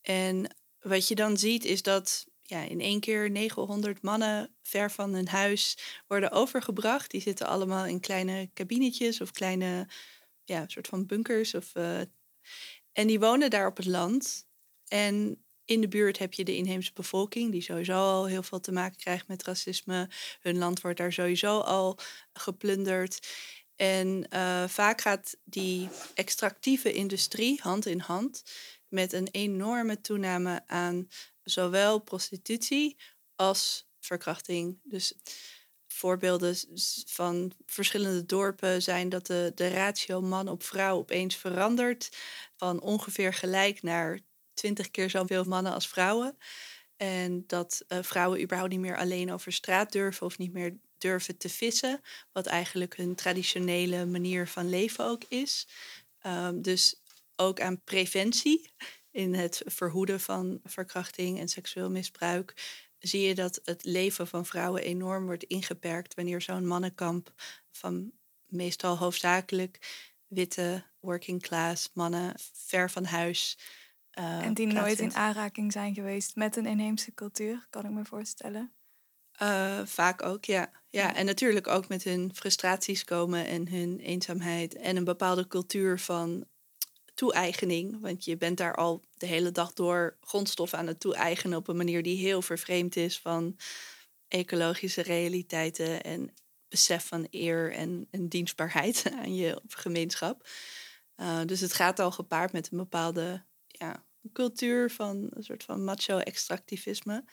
En 0.00 0.56
wat 0.80 1.08
je 1.08 1.14
dan 1.14 1.36
ziet 1.36 1.64
is 1.64 1.82
dat 1.82 2.26
ja, 2.50 2.62
in 2.62 2.80
één 2.80 3.00
keer 3.00 3.30
900 3.30 4.02
mannen 4.02 4.54
ver 4.62 4.90
van 4.90 5.14
hun 5.14 5.28
huis 5.28 5.78
worden 6.06 6.30
overgebracht. 6.30 7.10
Die 7.10 7.20
zitten 7.20 7.46
allemaal 7.46 7.86
in 7.86 8.00
kleine 8.00 8.50
kabinetjes 8.54 9.20
of 9.20 9.30
kleine 9.30 9.88
ja, 10.44 10.64
soort 10.66 10.86
van 10.86 11.06
bunkers. 11.06 11.54
Of, 11.54 11.74
eh, 11.74 12.00
en 12.92 13.06
die 13.06 13.20
wonen 13.20 13.50
daar 13.50 13.66
op 13.66 13.76
het 13.76 13.86
land. 13.86 14.46
En 14.88 15.44
in 15.64 15.80
de 15.80 15.88
buurt 15.88 16.18
heb 16.18 16.32
je 16.32 16.44
de 16.44 16.56
inheemse 16.56 16.92
bevolking, 16.94 17.52
die 17.52 17.62
sowieso 17.62 17.92
al 17.92 18.26
heel 18.26 18.42
veel 18.42 18.60
te 18.60 18.72
maken 18.72 18.98
krijgt 18.98 19.28
met 19.28 19.42
racisme. 19.42 20.08
Hun 20.40 20.58
land 20.58 20.80
wordt 20.80 20.98
daar 20.98 21.12
sowieso 21.12 21.58
al 21.58 21.98
geplunderd. 22.32 23.28
En 23.76 24.28
eh, 24.28 24.68
vaak 24.68 25.00
gaat 25.00 25.36
die 25.44 25.88
extractieve 26.14 26.92
industrie 26.92 27.60
hand 27.62 27.86
in 27.86 28.00
hand 28.00 28.42
met 28.88 29.12
een 29.12 29.28
enorme 29.30 30.00
toename 30.00 30.62
aan 30.66 31.08
zowel 31.50 31.98
prostitutie 31.98 32.96
als 33.36 33.88
verkrachting. 34.00 34.80
Dus 34.82 35.14
voorbeelden 35.86 36.56
van 37.06 37.52
verschillende 37.66 38.26
dorpen 38.26 38.82
zijn 38.82 39.08
dat 39.08 39.26
de, 39.26 39.52
de 39.54 39.68
ratio 39.68 40.20
man 40.20 40.48
op 40.48 40.62
vrouw 40.62 40.96
opeens 40.96 41.36
verandert 41.36 42.16
van 42.56 42.80
ongeveer 42.80 43.34
gelijk 43.34 43.82
naar 43.82 44.20
twintig 44.54 44.90
keer 44.90 45.10
zoveel 45.10 45.44
mannen 45.44 45.72
als 45.72 45.88
vrouwen. 45.88 46.36
En 46.96 47.44
dat 47.46 47.84
eh, 47.88 47.98
vrouwen 48.02 48.42
überhaupt 48.42 48.72
niet 48.72 48.80
meer 48.80 48.96
alleen 48.96 49.32
over 49.32 49.52
straat 49.52 49.92
durven 49.92 50.26
of 50.26 50.38
niet 50.38 50.52
meer 50.52 50.78
durven 50.98 51.36
te 51.36 51.48
vissen, 51.48 52.00
wat 52.32 52.46
eigenlijk 52.46 52.96
hun 52.96 53.14
traditionele 53.14 54.06
manier 54.06 54.48
van 54.48 54.68
leven 54.68 55.04
ook 55.04 55.24
is. 55.28 55.68
Ehm, 56.18 56.60
dus 56.60 57.02
ook 57.36 57.60
aan 57.60 57.82
preventie 57.84 58.72
in 59.10 59.34
het 59.34 59.62
verhoeden 59.66 60.20
van 60.20 60.60
verkrachting 60.64 61.38
en 61.38 61.48
seksueel 61.48 61.90
misbruik 61.90 62.54
zie 62.98 63.20
je 63.20 63.34
dat 63.34 63.60
het 63.64 63.84
leven 63.84 64.26
van 64.26 64.46
vrouwen 64.46 64.82
enorm 64.82 65.24
wordt 65.26 65.44
ingeperkt 65.44 66.14
wanneer 66.14 66.40
zo'n 66.42 66.66
mannenkamp 66.66 67.32
van 67.70 68.12
meestal 68.46 68.96
hoofdzakelijk 68.98 69.78
witte 70.26 70.84
working 71.00 71.42
class 71.42 71.90
mannen 71.94 72.34
ver 72.52 72.90
van 72.90 73.04
huis. 73.04 73.58
eh, 74.10 74.44
en 74.44 74.54
die 74.54 74.66
nooit 74.66 75.00
in 75.00 75.14
aanraking 75.14 75.72
zijn 75.72 75.94
geweest 75.94 76.36
met 76.36 76.56
een 76.56 76.66
inheemse 76.66 77.14
cultuur, 77.14 77.66
kan 77.70 77.84
ik 77.84 77.90
me 77.90 78.04
voorstellen. 78.04 78.74
Eh, 79.32 79.86
vaak 79.86 80.22
ook, 80.22 80.44
ja. 80.44 80.70
Ja. 80.88 81.14
En 81.14 81.26
natuurlijk 81.26 81.66
ook 81.66 81.88
met 81.88 82.02
hun 82.04 82.34
frustraties 82.34 83.04
komen 83.04 83.46
en 83.46 83.68
hun 83.68 83.98
eenzaamheid. 84.00 84.74
En 84.74 84.96
een 84.96 85.04
bepaalde 85.04 85.46
cultuur 85.46 85.98
van 85.98 86.46
toe-eigening. 87.20 88.00
Want 88.00 88.24
je 88.24 88.36
bent 88.36 88.56
daar 88.56 88.74
al 88.74 89.04
de 89.16 89.26
hele 89.26 89.52
dag 89.52 89.72
door 89.72 90.16
grondstof 90.20 90.74
aan 90.74 90.86
het 90.86 91.00
toe-eigenen 91.00 91.58
op 91.58 91.68
een 91.68 91.76
manier 91.76 92.02
die 92.02 92.18
heel 92.18 92.42
vervreemd 92.42 92.96
is 92.96 93.18
van 93.18 93.56
ecologische 94.28 95.02
realiteiten 95.02 96.02
en 96.02 96.34
besef 96.68 97.06
van 97.06 97.26
eer 97.30 97.72
en, 97.72 98.06
en 98.10 98.28
dienstbaarheid 98.28 99.10
aan 99.22 99.34
je 99.34 99.62
gemeenschap. 99.68 100.48
Eh, 101.14 101.40
dus 101.46 101.60
het 101.60 101.72
gaat 101.72 101.98
al 101.98 102.10
gepaard 102.10 102.52
met 102.52 102.70
een 102.70 102.78
bepaalde 102.78 103.44
ja, 103.66 104.04
cultuur 104.32 104.90
van 104.90 105.26
een 105.30 105.42
soort 105.42 105.64
van 105.64 105.84
macho-extractivisme. 105.84 107.24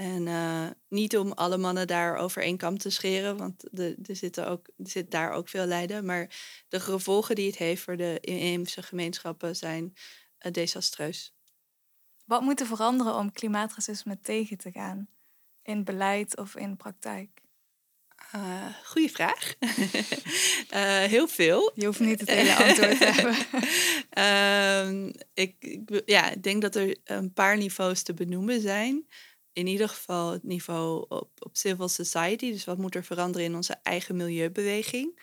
En 0.00 0.28
eh, 0.28 0.66
niet 0.88 1.16
om 1.16 1.32
alle 1.32 1.56
mannen 1.56 1.86
daar 1.86 2.16
over 2.16 2.42
één 2.42 2.56
kam 2.56 2.78
te 2.78 2.90
scheren, 2.90 3.36
want 3.36 3.64
de, 3.70 3.96
er, 4.02 4.16
zitten 4.16 4.48
ook, 4.48 4.66
er 4.66 4.90
zit 4.90 5.10
daar 5.10 5.32
ook 5.32 5.48
veel 5.48 5.66
lijden. 5.66 6.04
Maar 6.04 6.30
de 6.68 6.80
gevolgen 6.80 7.34
die 7.34 7.46
het 7.46 7.56
heeft 7.56 7.82
voor 7.82 7.96
de 7.96 8.18
inheemse 8.20 8.82
gemeenschappen 8.82 9.56
zijn 9.56 9.94
eh, 10.38 10.52
desastreus. 10.52 11.34
Wat 12.24 12.42
moet 12.42 12.60
er 12.60 12.66
veranderen 12.66 13.14
om 13.14 13.32
klimaatracisme 13.32 14.20
tegen 14.20 14.56
te 14.56 14.70
gaan? 14.70 15.08
In 15.62 15.84
beleid 15.84 16.36
of 16.36 16.56
in 16.56 16.76
praktijk? 16.76 17.42
Uh, 18.34 18.66
goeie 18.84 19.10
vraag. 19.10 19.54
uh, 19.60 21.02
heel 21.14 21.28
veel. 21.28 21.72
Je 21.74 21.86
hoeft 21.86 22.00
niet 22.00 22.20
het 22.20 22.30
hele 22.38 22.54
antwoord 22.54 22.98
te 22.98 23.04
hebben. 23.04 23.36
um, 24.88 25.12
ik, 25.34 25.56
ik, 25.58 26.02
ja, 26.04 26.30
ik 26.30 26.42
denk 26.42 26.62
dat 26.62 26.74
er 26.74 26.96
een 27.04 27.32
paar 27.32 27.56
niveaus 27.56 28.02
te 28.02 28.14
benoemen 28.14 28.60
zijn. 28.60 29.06
In 29.52 29.66
ieder 29.66 29.88
geval 29.88 30.32
het 30.32 30.42
niveau 30.42 31.04
op, 31.08 31.30
op 31.38 31.56
civil 31.56 31.88
society. 31.88 32.52
Dus 32.52 32.64
wat 32.64 32.78
moet 32.78 32.94
er 32.94 33.04
veranderen 33.04 33.46
in 33.46 33.54
onze 33.54 33.76
eigen 33.82 34.16
milieubeweging? 34.16 35.20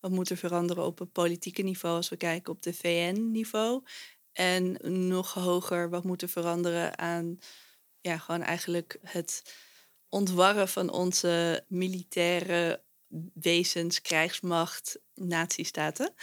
Wat 0.00 0.10
moet 0.10 0.30
er 0.30 0.36
veranderen 0.36 0.84
op 0.84 0.98
het 0.98 1.12
politieke 1.12 1.62
niveau 1.62 1.96
als 1.96 2.08
we 2.08 2.16
kijken 2.16 2.52
op 2.52 2.62
de 2.62 2.74
VN-niveau? 2.74 3.82
En 4.32 4.78
nog 5.08 5.34
hoger, 5.34 5.90
wat 5.90 6.04
moet 6.04 6.22
er 6.22 6.28
veranderen 6.28 6.98
aan 6.98 7.38
ja, 8.00 8.18
gewoon 8.18 8.42
eigenlijk 8.42 8.98
het 9.02 9.42
ontwarren 10.08 10.68
van 10.68 10.90
onze 10.90 11.64
militaire 11.68 12.82
wezens, 13.34 14.00
krijgsmacht, 14.00 14.98
natiestaten. 15.14 16.14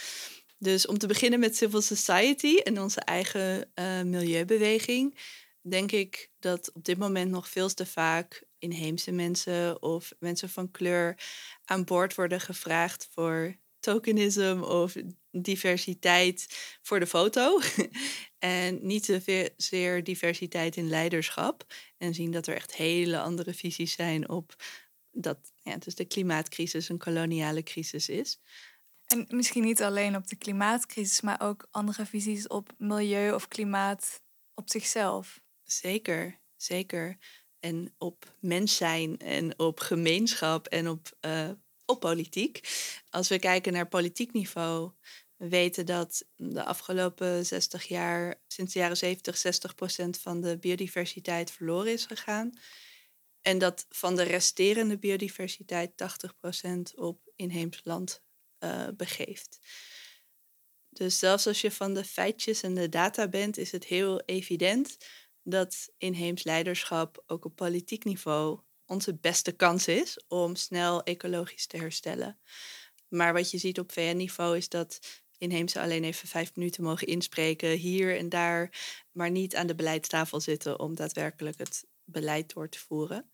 Dus 0.58 0.86
om 0.86 0.98
te 0.98 1.06
beginnen 1.06 1.40
met 1.40 1.56
civil 1.56 1.80
society 1.80 2.56
en 2.56 2.80
onze 2.80 3.00
eigen 3.00 3.70
uh, 3.74 4.02
milieubeweging, 4.02 5.18
denk 5.68 5.92
ik 5.92 6.30
dat 6.38 6.72
op 6.72 6.84
dit 6.84 6.98
moment 6.98 7.30
nog 7.30 7.48
veel 7.48 7.74
te 7.74 7.86
vaak 7.86 8.44
inheemse 8.58 9.12
mensen 9.12 9.82
of 9.82 10.12
mensen 10.18 10.48
van 10.48 10.70
kleur 10.70 11.18
aan 11.64 11.84
boord 11.84 12.14
worden 12.14 12.40
gevraagd 12.40 13.08
voor 13.10 13.56
tokenism 13.80 14.60
of 14.62 14.94
diversiteit 15.30 16.46
voor 16.82 17.00
de 17.00 17.06
foto. 17.06 17.60
en 18.38 18.86
niet 18.86 19.04
zozeer 19.04 20.04
diversiteit 20.04 20.76
in 20.76 20.88
leiderschap. 20.88 21.64
En 21.98 22.14
zien 22.14 22.30
dat 22.30 22.46
er 22.46 22.54
echt 22.54 22.74
hele 22.74 23.20
andere 23.20 23.54
visies 23.54 23.92
zijn 23.92 24.28
op 24.28 24.54
dat 25.10 25.52
ja, 25.62 25.76
dus 25.76 25.94
de 25.94 26.04
klimaatcrisis 26.04 26.88
een 26.88 26.98
koloniale 26.98 27.62
crisis 27.62 28.08
is. 28.08 28.40
En 29.06 29.26
misschien 29.28 29.62
niet 29.62 29.82
alleen 29.82 30.16
op 30.16 30.26
de 30.26 30.36
klimaatcrisis, 30.36 31.20
maar 31.20 31.40
ook 31.40 31.68
andere 31.70 32.06
visies 32.06 32.46
op 32.46 32.72
milieu 32.78 33.32
of 33.32 33.48
klimaat 33.48 34.22
op 34.54 34.70
zichzelf. 34.70 35.42
Zeker, 35.64 36.40
zeker. 36.56 37.18
En 37.60 37.94
op 37.98 38.36
mens 38.40 38.76
zijn 38.76 39.18
en 39.18 39.58
op 39.58 39.80
gemeenschap 39.80 40.66
en 40.66 40.88
op, 40.88 41.16
uh, 41.20 41.50
op 41.84 42.00
politiek. 42.00 42.68
Als 43.10 43.28
we 43.28 43.38
kijken 43.38 43.72
naar 43.72 43.88
politiek 43.88 44.32
niveau, 44.32 44.92
we 45.36 45.48
weten 45.48 45.86
dat 45.86 46.24
de 46.36 46.64
afgelopen 46.64 47.46
60 47.46 47.84
jaar, 47.84 48.40
sinds 48.46 48.72
de 48.72 48.78
jaren 48.78 48.96
70, 48.96 49.36
60 49.36 49.74
procent 49.74 50.18
van 50.18 50.40
de 50.40 50.58
biodiversiteit 50.58 51.50
verloren 51.50 51.92
is 51.92 52.06
gegaan. 52.06 52.52
En 53.40 53.58
dat 53.58 53.86
van 53.88 54.16
de 54.16 54.22
resterende 54.22 54.98
biodiversiteit 54.98 55.96
80 55.96 56.36
procent 56.36 56.96
op 56.96 57.32
inheems 57.36 57.80
land 57.84 58.22
uh, 58.60 58.88
begeeft. 58.96 59.58
Dus 60.88 61.18
zelfs 61.18 61.46
als 61.46 61.60
je 61.60 61.70
van 61.70 61.94
de 61.94 62.04
feitjes 62.04 62.62
en 62.62 62.74
de 62.74 62.88
data 62.88 63.28
bent, 63.28 63.58
is 63.58 63.72
het 63.72 63.84
heel 63.84 64.20
evident 64.20 64.96
dat 65.44 65.88
inheems 65.98 66.42
leiderschap 66.42 67.22
ook 67.26 67.44
op 67.44 67.56
politiek 67.56 68.04
niveau 68.04 68.60
onze 68.86 69.14
beste 69.14 69.52
kans 69.52 69.88
is 69.88 70.24
om 70.28 70.56
snel 70.56 71.02
ecologisch 71.02 71.66
te 71.66 71.76
herstellen. 71.76 72.38
Maar 73.08 73.32
wat 73.32 73.50
je 73.50 73.58
ziet 73.58 73.78
op 73.78 73.92
VN-niveau 73.92 74.56
is 74.56 74.68
dat 74.68 75.22
inheemse 75.38 75.80
alleen 75.80 76.04
even 76.04 76.28
vijf 76.28 76.54
minuten 76.54 76.82
mogen 76.82 77.06
inspreken 77.06 77.70
hier 77.70 78.16
en 78.16 78.28
daar, 78.28 78.72
maar 79.12 79.30
niet 79.30 79.56
aan 79.56 79.66
de 79.66 79.74
beleidstafel 79.74 80.40
zitten 80.40 80.80
om 80.80 80.94
daadwerkelijk 80.94 81.58
het 81.58 81.84
beleid 82.04 82.54
door 82.54 82.68
te 82.68 82.78
voeren. 82.78 83.30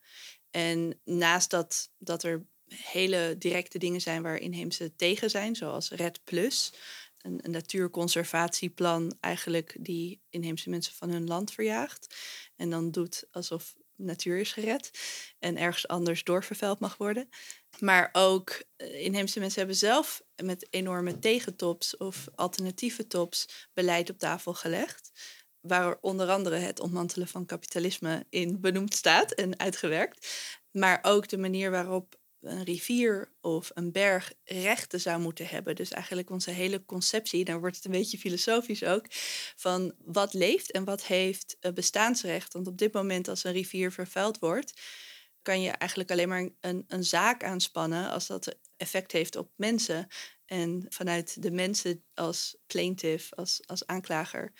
En 0.50 1.00
naast 1.04 1.50
dat, 1.50 1.92
dat 1.98 2.22
er 2.22 2.46
hele 2.74 3.34
directe 3.38 3.78
dingen 3.78 4.00
zijn 4.00 4.22
waar 4.22 4.38
inheemse 4.38 4.94
tegen 4.96 5.30
zijn, 5.30 5.56
zoals 5.56 5.90
RED 5.90 6.24
Plus, 6.24 6.72
een, 7.22 7.40
natuurconservatieplan 7.42 9.16
eigenlijk 9.20 9.76
die 9.80 10.20
inheemse 10.30 10.70
mensen 10.70 10.94
van 10.94 11.10
hun 11.10 11.26
land 11.26 11.52
verjaagt. 11.52 12.14
En 12.56 12.70
dan 12.70 12.90
doet 12.90 13.24
alsof 13.30 13.74
natuur 14.00 14.38
is 14.38 14.52
gered 14.52 14.90
en 15.38 15.56
ergens 15.56 15.88
anders 15.88 16.24
doorvervuild 16.24 16.80
mag 16.80 16.96
worden. 16.96 17.28
Maar 17.78 18.08
ook 18.12 18.62
uh, 18.76 19.04
inheemse 19.04 19.40
mensen 19.40 19.58
hebben 19.58 19.76
zelf 19.76 20.22
met 20.42 20.66
enorme 20.70 21.18
tegentops 21.18 21.96
of 21.96 22.28
alternatieve 22.34 23.06
tops 23.06 23.68
beleid 23.72 24.10
op 24.10 24.18
tafel 24.18 24.54
gelegd. 24.54 25.10
Waar 25.60 25.98
onder 26.00 26.28
andere 26.28 26.56
het 26.56 26.80
ontmantelen 26.80 27.28
van 27.28 27.46
kapitalisme 27.46 28.26
in 28.28 28.60
benoemd 28.60 28.94
staat 28.94 29.32
en 29.32 29.58
uitgewerkt. 29.58 30.28
Maar 30.70 30.98
ook 31.02 31.28
de 31.28 31.38
manier 31.38 31.70
waarop 31.70 32.19
een 32.40 32.64
rivier 32.64 33.32
of 33.40 33.70
een 33.74 33.92
berg 33.92 34.32
rechten 34.44 35.00
zou 35.00 35.20
moeten 35.20 35.46
hebben. 35.46 35.74
Dus 35.74 35.90
eigenlijk 35.90 36.30
onze 36.30 36.50
hele 36.50 36.84
conceptie, 36.84 37.44
daar 37.44 37.60
wordt 37.60 37.76
het 37.76 37.84
een 37.84 37.90
beetje 37.90 38.18
filosofisch 38.18 38.84
ook, 38.84 39.04
van 39.56 39.94
wat 40.04 40.34
leeft 40.34 40.70
en 40.70 40.84
wat 40.84 41.04
heeft 41.04 41.56
eh, 41.60 41.72
bestaansrecht. 41.72 42.52
Want 42.52 42.66
op 42.66 42.78
dit 42.78 42.92
moment 42.92 43.28
als 43.28 43.44
een 43.44 43.52
rivier 43.52 43.92
vervuild 43.92 44.38
wordt, 44.38 44.80
kan 45.42 45.62
je 45.62 45.70
eigenlijk 45.70 46.10
alleen 46.10 46.28
maar 46.28 46.48
een, 46.60 46.84
een 46.86 47.04
zaak 47.04 47.44
aanspannen 47.44 48.10
als 48.10 48.26
dat 48.26 48.56
effect 48.76 49.12
heeft 49.12 49.36
op 49.36 49.50
mensen. 49.56 50.08
En 50.50 50.86
vanuit 50.88 51.42
de 51.42 51.50
mensen 51.50 52.04
als 52.14 52.56
plaintiff, 52.66 53.32
als, 53.32 53.60
als 53.66 53.86
aanklager. 53.86 54.52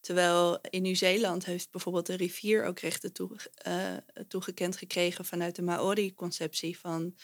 Terwijl 0.00 0.58
in 0.60 0.82
Nieuw-Zeeland 0.82 1.44
heeft 1.44 1.70
bijvoorbeeld 1.70 2.06
de 2.06 2.16
rivier 2.16 2.64
ook 2.64 2.78
rechten 2.78 3.12
toe, 3.12 3.36
uh, 3.66 3.96
toegekend 4.28 4.76
gekregen 4.76 5.24
vanuit 5.24 5.56
de 5.56 5.62
Maori-conceptie 5.62 6.78
van 6.78 7.16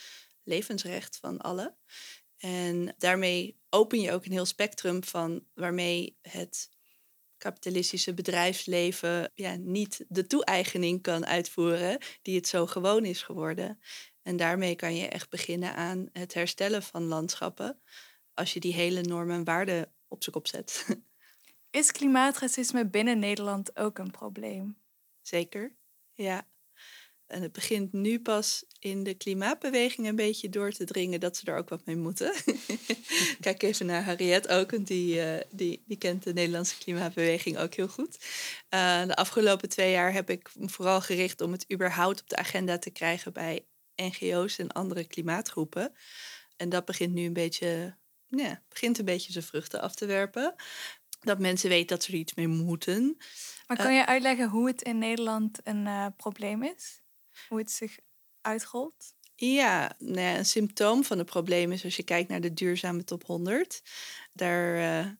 levensrecht 0.43 1.17
van 1.17 1.37
allen. 1.37 1.77
En 2.37 2.95
daarmee 2.97 3.59
open 3.69 4.01
je 4.01 4.11
ook 4.11 4.25
een 4.25 4.31
heel 4.31 4.45
spectrum 4.45 5.03
van 5.03 5.45
waarmee 5.53 6.17
het 6.21 6.69
kapitalistische 7.37 8.13
bedrijfsleven 8.13 9.31
ja, 9.35 9.55
niet 9.55 10.05
de 10.07 10.27
toe-eigening 10.27 11.01
kan 11.01 11.25
uitvoeren 11.25 11.97
die 12.21 12.35
het 12.35 12.47
zo 12.47 12.65
gewoon 12.65 13.05
is 13.05 13.21
geworden. 13.21 13.79
En 14.21 14.37
daarmee 14.37 14.75
kan 14.75 14.95
je 14.95 15.07
echt 15.07 15.29
beginnen 15.29 15.75
aan 15.75 16.09
het 16.11 16.33
herstellen 16.33 16.83
van 16.83 17.03
landschappen 17.03 17.79
als 18.35 18.53
je 18.53 18.59
die 18.59 18.73
hele 18.73 19.01
normen 19.01 19.35
en 19.35 19.43
waarden 19.43 19.91
op 20.07 20.23
zijn 20.23 20.35
kop 20.35 20.47
zet. 20.47 20.85
Is 21.69 21.91
klimaatracisme 21.91 22.87
binnen 22.87 23.19
Nederland 23.19 23.77
ook 23.77 23.97
een 23.97 24.11
probleem? 24.11 24.77
Zeker, 25.21 25.75
ja. 26.13 26.47
En 27.25 27.41
het 27.41 27.51
begint 27.51 27.93
nu 27.93 28.19
pas 28.19 28.65
in 28.79 29.03
de 29.03 29.13
klimaatbeweging 29.13 30.07
een 30.07 30.15
beetje 30.15 30.49
door 30.49 30.71
te 30.71 30.83
dringen 30.83 31.19
dat 31.19 31.37
ze 31.37 31.45
er 31.45 31.57
ook 31.57 31.69
wat 31.69 31.85
mee 31.85 31.95
moeten. 31.95 32.33
Kijk 33.39 33.63
even 33.63 33.85
naar 33.85 34.03
Harriet 34.03 34.47
ook, 34.47 34.71
want 34.71 34.87
die, 34.87 35.15
uh, 35.15 35.37
die, 35.51 35.83
die 35.87 35.97
kent 35.97 36.23
de 36.23 36.33
Nederlandse 36.33 36.77
klimaatbeweging 36.77 37.57
ook 37.57 37.73
heel 37.73 37.87
goed. 37.87 38.17
Uh, 38.69 39.05
de 39.05 39.15
afgelopen 39.15 39.69
twee 39.69 39.91
jaar 39.91 40.13
heb 40.13 40.29
ik 40.29 40.49
me 40.55 40.69
vooral 40.69 41.01
gericht 41.01 41.41
om 41.41 41.51
het 41.51 41.71
überhaupt 41.73 42.21
op 42.21 42.29
de 42.29 42.35
agenda 42.35 42.77
te 42.77 42.89
krijgen 42.89 43.33
bij 43.33 43.65
NGO's 43.95 44.57
en 44.57 44.71
andere 44.71 45.05
klimaatgroepen. 45.05 45.93
En 46.57 46.69
dat 46.69 46.85
begint 46.85 47.13
nu 47.13 47.25
een 47.25 47.33
beetje, 47.33 47.97
ja, 48.37 48.61
begint 48.69 48.97
een 48.99 49.05
beetje 49.05 49.31
zijn 49.31 49.43
vruchten 49.43 49.81
af 49.81 49.95
te 49.95 50.05
werpen. 50.05 50.55
Dat 51.19 51.39
mensen 51.39 51.69
weten 51.69 51.87
dat 51.87 52.03
ze 52.03 52.11
er 52.11 52.17
iets 52.17 52.33
mee 52.33 52.47
moeten. 52.47 53.17
Maar 53.67 53.77
kan 53.77 53.95
je 53.95 54.05
uitleggen 54.05 54.49
hoe 54.49 54.67
het 54.67 54.81
in 54.81 54.97
Nederland 54.97 55.59
een 55.63 55.85
uh, 55.85 56.07
probleem 56.17 56.63
is? 56.63 57.01
Hoe 57.49 57.59
het 57.59 57.71
zich 57.71 57.97
uitrolt? 58.41 59.13
Ja, 59.35 59.95
nou 59.97 60.19
ja, 60.19 60.37
een 60.37 60.45
symptoom 60.45 61.03
van 61.03 61.17
het 61.17 61.27
probleem 61.27 61.71
is 61.71 61.83
als 61.83 61.95
je 61.95 62.03
kijkt 62.03 62.29
naar 62.29 62.41
de 62.41 62.53
duurzame 62.53 63.03
top 63.03 63.23
100. 63.25 63.81
Daar 64.33 64.77
uh, 65.05 65.11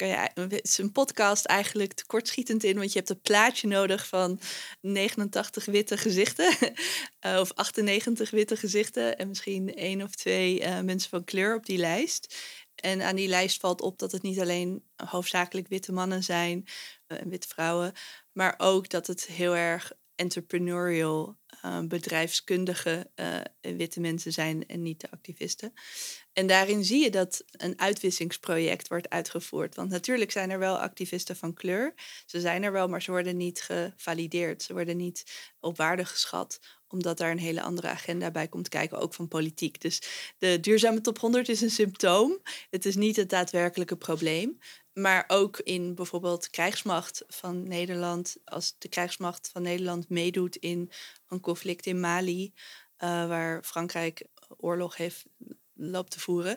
kan 0.00 0.08
je, 0.08 0.60
is 0.62 0.78
een 0.78 0.92
podcast 0.92 1.44
eigenlijk 1.44 1.92
tekortschietend 1.92 2.64
in, 2.64 2.76
want 2.76 2.92
je 2.92 2.98
hebt 2.98 3.10
een 3.10 3.20
plaatje 3.20 3.68
nodig 3.68 4.06
van 4.06 4.40
89 4.80 5.64
witte 5.64 5.96
gezichten 5.96 6.56
uh, 7.26 7.38
of 7.40 7.52
98 7.52 8.30
witte 8.30 8.56
gezichten 8.56 9.18
en 9.18 9.28
misschien 9.28 9.74
één 9.74 10.02
of 10.02 10.10
twee 10.10 10.60
uh, 10.60 10.80
mensen 10.80 11.10
van 11.10 11.24
kleur 11.24 11.54
op 11.54 11.66
die 11.66 11.78
lijst. 11.78 12.36
En 12.74 13.02
aan 13.02 13.16
die 13.16 13.28
lijst 13.28 13.60
valt 13.60 13.80
op 13.80 13.98
dat 13.98 14.12
het 14.12 14.22
niet 14.22 14.40
alleen 14.40 14.84
hoofdzakelijk 14.96 15.68
witte 15.68 15.92
mannen 15.92 16.22
zijn 16.22 16.66
en 17.06 17.28
witte 17.28 17.48
vrouwen, 17.48 17.92
maar 18.32 18.54
ook 18.58 18.88
dat 18.88 19.06
het 19.06 19.26
heel 19.26 19.56
erg 19.56 19.92
entrepreneurial, 20.20 21.38
uh, 21.64 21.80
bedrijfskundige 21.80 23.10
uh, 23.16 23.38
witte 23.60 24.00
mensen 24.00 24.32
zijn 24.32 24.66
en 24.66 24.82
niet 24.82 25.00
de 25.00 25.10
activisten. 25.10 25.72
En 26.32 26.46
daarin 26.46 26.84
zie 26.84 27.02
je 27.02 27.10
dat 27.10 27.44
een 27.50 27.80
uitwissingsproject 27.80 28.88
wordt 28.88 29.08
uitgevoerd. 29.08 29.74
Want 29.74 29.90
natuurlijk 29.90 30.30
zijn 30.30 30.50
er 30.50 30.58
wel 30.58 30.78
activisten 30.78 31.36
van 31.36 31.54
kleur. 31.54 31.94
Ze 32.26 32.40
zijn 32.40 32.62
er 32.62 32.72
wel, 32.72 32.88
maar 32.88 33.02
ze 33.02 33.10
worden 33.10 33.36
niet 33.36 33.60
gevalideerd. 33.60 34.62
Ze 34.62 34.72
worden 34.72 34.96
niet 34.96 35.50
op 35.60 35.76
waarde 35.76 36.04
geschat 36.04 36.60
omdat 36.92 37.18
daar 37.18 37.30
een 37.30 37.38
hele 37.38 37.62
andere 37.62 37.88
agenda 37.88 38.30
bij 38.30 38.48
komt 38.48 38.68
kijken, 38.68 38.98
ook 38.98 39.14
van 39.14 39.28
politiek. 39.28 39.80
Dus 39.80 40.02
de 40.38 40.60
duurzame 40.60 41.00
top 41.00 41.18
100 41.18 41.48
is 41.48 41.60
een 41.60 41.70
symptoom. 41.70 42.38
Het 42.70 42.86
is 42.86 42.96
niet 42.96 43.16
het 43.16 43.30
daadwerkelijke 43.30 43.96
probleem. 43.96 44.58
Maar 45.00 45.24
ook 45.26 45.58
in 45.58 45.94
bijvoorbeeld 45.94 46.50
krijgsmacht 46.50 47.24
van 47.28 47.68
Nederland. 47.68 48.36
Als 48.44 48.74
de 48.78 48.88
krijgsmacht 48.88 49.48
van 49.52 49.62
Nederland 49.62 50.08
meedoet 50.08 50.56
in 50.56 50.90
een 51.28 51.40
conflict 51.40 51.86
in 51.86 52.00
Mali, 52.00 52.52
uh, 52.98 53.08
waar 53.28 53.62
Frankrijk 53.62 54.26
oorlog 54.56 54.96
heeft 54.96 55.24
loopt 55.74 56.10
te 56.10 56.20
voeren, 56.20 56.56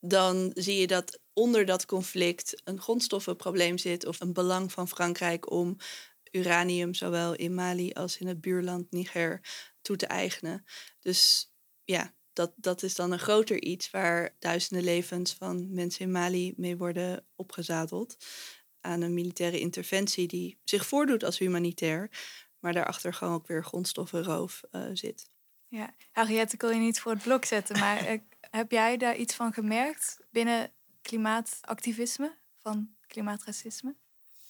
dan 0.00 0.50
zie 0.54 0.80
je 0.80 0.86
dat 0.86 1.20
onder 1.32 1.66
dat 1.66 1.86
conflict 1.86 2.60
een 2.64 2.80
grondstoffenprobleem 2.80 3.78
zit 3.78 4.06
of 4.06 4.20
een 4.20 4.32
belang 4.32 4.72
van 4.72 4.88
Frankrijk 4.88 5.50
om 5.50 5.76
uranium 6.30 6.94
zowel 6.94 7.34
in 7.34 7.54
Mali 7.54 7.92
als 7.92 8.18
in 8.18 8.26
het 8.26 8.40
buurland 8.40 8.90
Niger 8.90 9.40
toe 9.82 9.96
te 9.96 10.06
eigenen. 10.06 10.64
Dus 11.00 11.52
ja, 11.84 12.14
dat, 12.38 12.52
dat 12.56 12.82
is 12.82 12.94
dan 12.94 13.12
een 13.12 13.18
groter 13.18 13.62
iets 13.62 13.90
waar 13.90 14.34
duizenden 14.38 14.84
levens 14.84 15.34
van 15.34 15.74
mensen 15.74 16.00
in 16.00 16.10
Mali 16.10 16.54
mee 16.56 16.76
worden 16.76 17.26
opgezadeld. 17.36 18.16
Aan 18.80 19.00
een 19.00 19.14
militaire 19.14 19.60
interventie 19.60 20.28
die 20.28 20.58
zich 20.64 20.86
voordoet 20.86 21.24
als 21.24 21.38
humanitair, 21.38 22.10
maar 22.60 22.72
daarachter 22.72 23.14
gewoon 23.14 23.34
ook 23.34 23.46
weer 23.46 23.64
grondstoffenroof 23.64 24.62
uh, 24.72 24.86
zit. 24.92 25.30
Ja, 25.68 25.94
Harriet, 26.12 26.52
ik 26.52 26.60
wil 26.60 26.70
je 26.70 26.78
niet 26.78 27.00
voor 27.00 27.12
het 27.12 27.22
blok 27.22 27.44
zetten, 27.44 27.78
maar 27.78 28.18
heb 28.50 28.70
jij 28.70 28.96
daar 28.96 29.16
iets 29.16 29.34
van 29.34 29.52
gemerkt 29.52 30.18
binnen 30.30 30.72
klimaatactivisme, 31.02 32.36
van 32.58 32.88
klimaatracisme? 33.06 33.96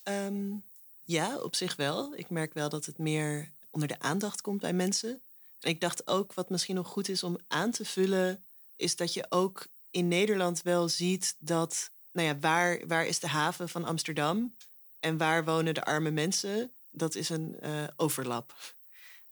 Um, 0.04 0.64
ja, 1.04 1.38
op 1.38 1.54
zich 1.54 1.76
wel. 1.76 2.14
Ik 2.14 2.30
merk 2.30 2.54
wel 2.54 2.68
dat 2.68 2.86
het 2.86 2.98
meer 2.98 3.52
onder 3.70 3.88
de 3.88 3.98
aandacht 3.98 4.40
komt 4.40 4.60
bij 4.60 4.72
mensen. 4.72 5.22
Ik 5.60 5.80
dacht 5.80 6.06
ook, 6.06 6.34
wat 6.34 6.50
misschien 6.50 6.74
nog 6.74 6.88
goed 6.88 7.08
is 7.08 7.22
om 7.22 7.38
aan 7.48 7.70
te 7.70 7.84
vullen, 7.84 8.44
is 8.76 8.96
dat 8.96 9.14
je 9.14 9.26
ook 9.28 9.66
in 9.90 10.08
Nederland 10.08 10.62
wel 10.62 10.88
ziet 10.88 11.36
dat, 11.38 11.90
nou 12.12 12.28
ja, 12.28 12.38
waar, 12.38 12.86
waar 12.86 13.06
is 13.06 13.18
de 13.18 13.28
haven 13.28 13.68
van 13.68 13.84
Amsterdam 13.84 14.54
en 15.00 15.16
waar 15.16 15.44
wonen 15.44 15.74
de 15.74 15.84
arme 15.84 16.10
mensen? 16.10 16.72
Dat 16.90 17.14
is 17.14 17.28
een 17.28 17.56
uh, 17.62 17.84
overlap. 17.96 18.54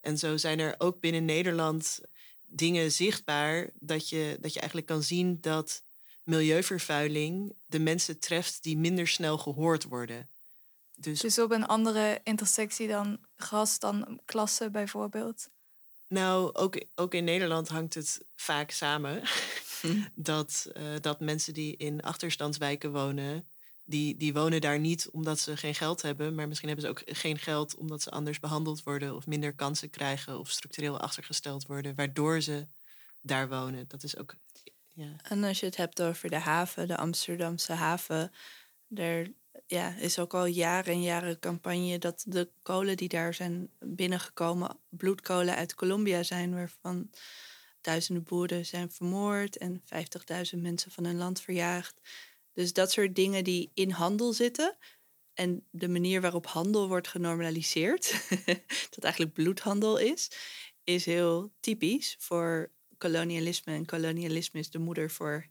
En 0.01 0.19
zo 0.19 0.37
zijn 0.37 0.59
er 0.59 0.75
ook 0.79 1.01
binnen 1.01 1.25
Nederland 1.25 2.01
dingen 2.47 2.93
zichtbaar 2.93 3.71
dat 3.75 4.09
je, 4.09 4.37
dat 4.41 4.53
je 4.53 4.59
eigenlijk 4.59 4.89
kan 4.89 5.03
zien 5.03 5.39
dat 5.41 5.83
milieuvervuiling 6.23 7.55
de 7.67 7.79
mensen 7.79 8.19
treft 8.19 8.63
die 8.63 8.77
minder 8.77 9.09
snel 9.09 9.39
gehoord 9.39 9.85
worden. 9.85 10.29
Dus, 10.97 11.21
dus 11.21 11.39
op 11.39 11.51
een 11.51 11.67
andere 11.67 12.21
intersectie 12.25 12.89
dan 12.89 13.19
ras, 13.37 13.79
dan 13.79 14.21
klasse 14.25 14.71
bijvoorbeeld? 14.71 15.49
Nou, 16.09 16.55
ook, 16.55 16.85
ook 16.95 17.15
in 17.15 17.25
Nederland 17.25 17.69
hangt 17.69 17.95
het 17.95 18.25
vaak 18.35 18.71
samen. 18.71 19.23
Hm. 19.81 20.03
dat, 20.15 20.71
uh, 20.77 20.83
dat 21.01 21.21
mensen 21.21 21.55
die 21.55 21.77
in 21.77 22.03
achterstandswijken 22.03 22.93
wonen, 22.93 23.47
die, 23.85 24.17
die 24.17 24.33
wonen 24.33 24.61
daar 24.61 24.79
niet 24.79 25.09
omdat 25.11 25.39
ze 25.39 25.57
geen 25.57 25.75
geld 25.75 26.03
hebben, 26.03 26.35
maar 26.35 26.49
misschien 26.49 26.69
hebben 26.69 26.87
ze 26.87 26.91
ook 26.91 27.03
geen 27.17 27.39
geld 27.39 27.77
omdat 27.77 28.03
ze 28.03 28.11
anders 28.11 28.41
behandeld 28.41 28.83
worden 28.83 29.17
of 29.17 29.27
minder 29.27 29.55
kansen 29.55 29.91
krijgen 29.91 30.39
of 30.39 30.51
structureel 30.51 31.01
achtergesteld 31.01 31.67
worden, 31.67 31.95
waardoor 31.95 32.41
ze 32.41 32.67
daar 33.21 33.49
wonen. 33.49 33.85
Dat 33.89 34.03
is 34.03 34.17
ook. 34.17 34.35
Ja. 34.93 35.17
En 35.23 35.45
als 35.45 35.61
je 35.61 35.67
het 35.67 35.77
hebt 35.77 36.03
over 36.03 36.31
de 36.31 36.39
haven, 36.39 36.89
de 36.89 36.97
Amsterdamse 36.97 37.73
haven, 37.73 38.33
daar 38.89 39.27
ja, 39.67 39.95
is 39.95 40.19
ook 40.19 40.35
al 40.35 40.47
jaren 40.47 40.93
en 40.93 41.03
jaren 41.03 41.39
campagne 41.39 41.99
dat 41.99 42.25
de 42.27 42.51
kolen 42.63 42.97
die 42.97 43.09
daar 43.09 43.35
zijn 43.35 43.71
binnengekomen, 43.79 44.79
bloedkolen 44.89 45.55
uit 45.55 45.75
Colombia 45.75 46.23
zijn, 46.23 46.55
waarvan 46.55 47.11
duizenden 47.81 48.25
boeren 48.25 48.67
zijn 48.67 48.91
vermoord 48.91 49.57
en 49.57 49.83
50.000 50.55 50.61
mensen 50.61 50.91
van 50.91 51.05
hun 51.05 51.17
land 51.17 51.41
verjaagd. 51.41 52.01
Dus 52.53 52.73
dat 52.73 52.93
soort 52.93 53.15
dingen 53.15 53.45
die 53.45 53.71
in 53.75 53.91
handel 53.91 54.33
zitten. 54.33 54.77
En 55.35 55.67
de 55.71 55.89
manier 55.89 56.21
waarop 56.21 56.47
handel 56.47 56.89
wordt 56.89 57.09
genormaliseerd, 57.09 58.27
dat 58.95 59.05
eigenlijk 59.05 59.35
bloedhandel 59.35 59.99
is, 59.99 60.31
is 60.85 61.05
heel 61.05 61.53
typisch 61.61 62.17
voor 62.19 62.71
kolonialisme. 62.99 63.73
En 63.73 63.87
kolonialisme 63.87 64.61
is 64.61 64.71
de 64.71 64.79
moeder 64.79 65.11
voor 65.11 65.47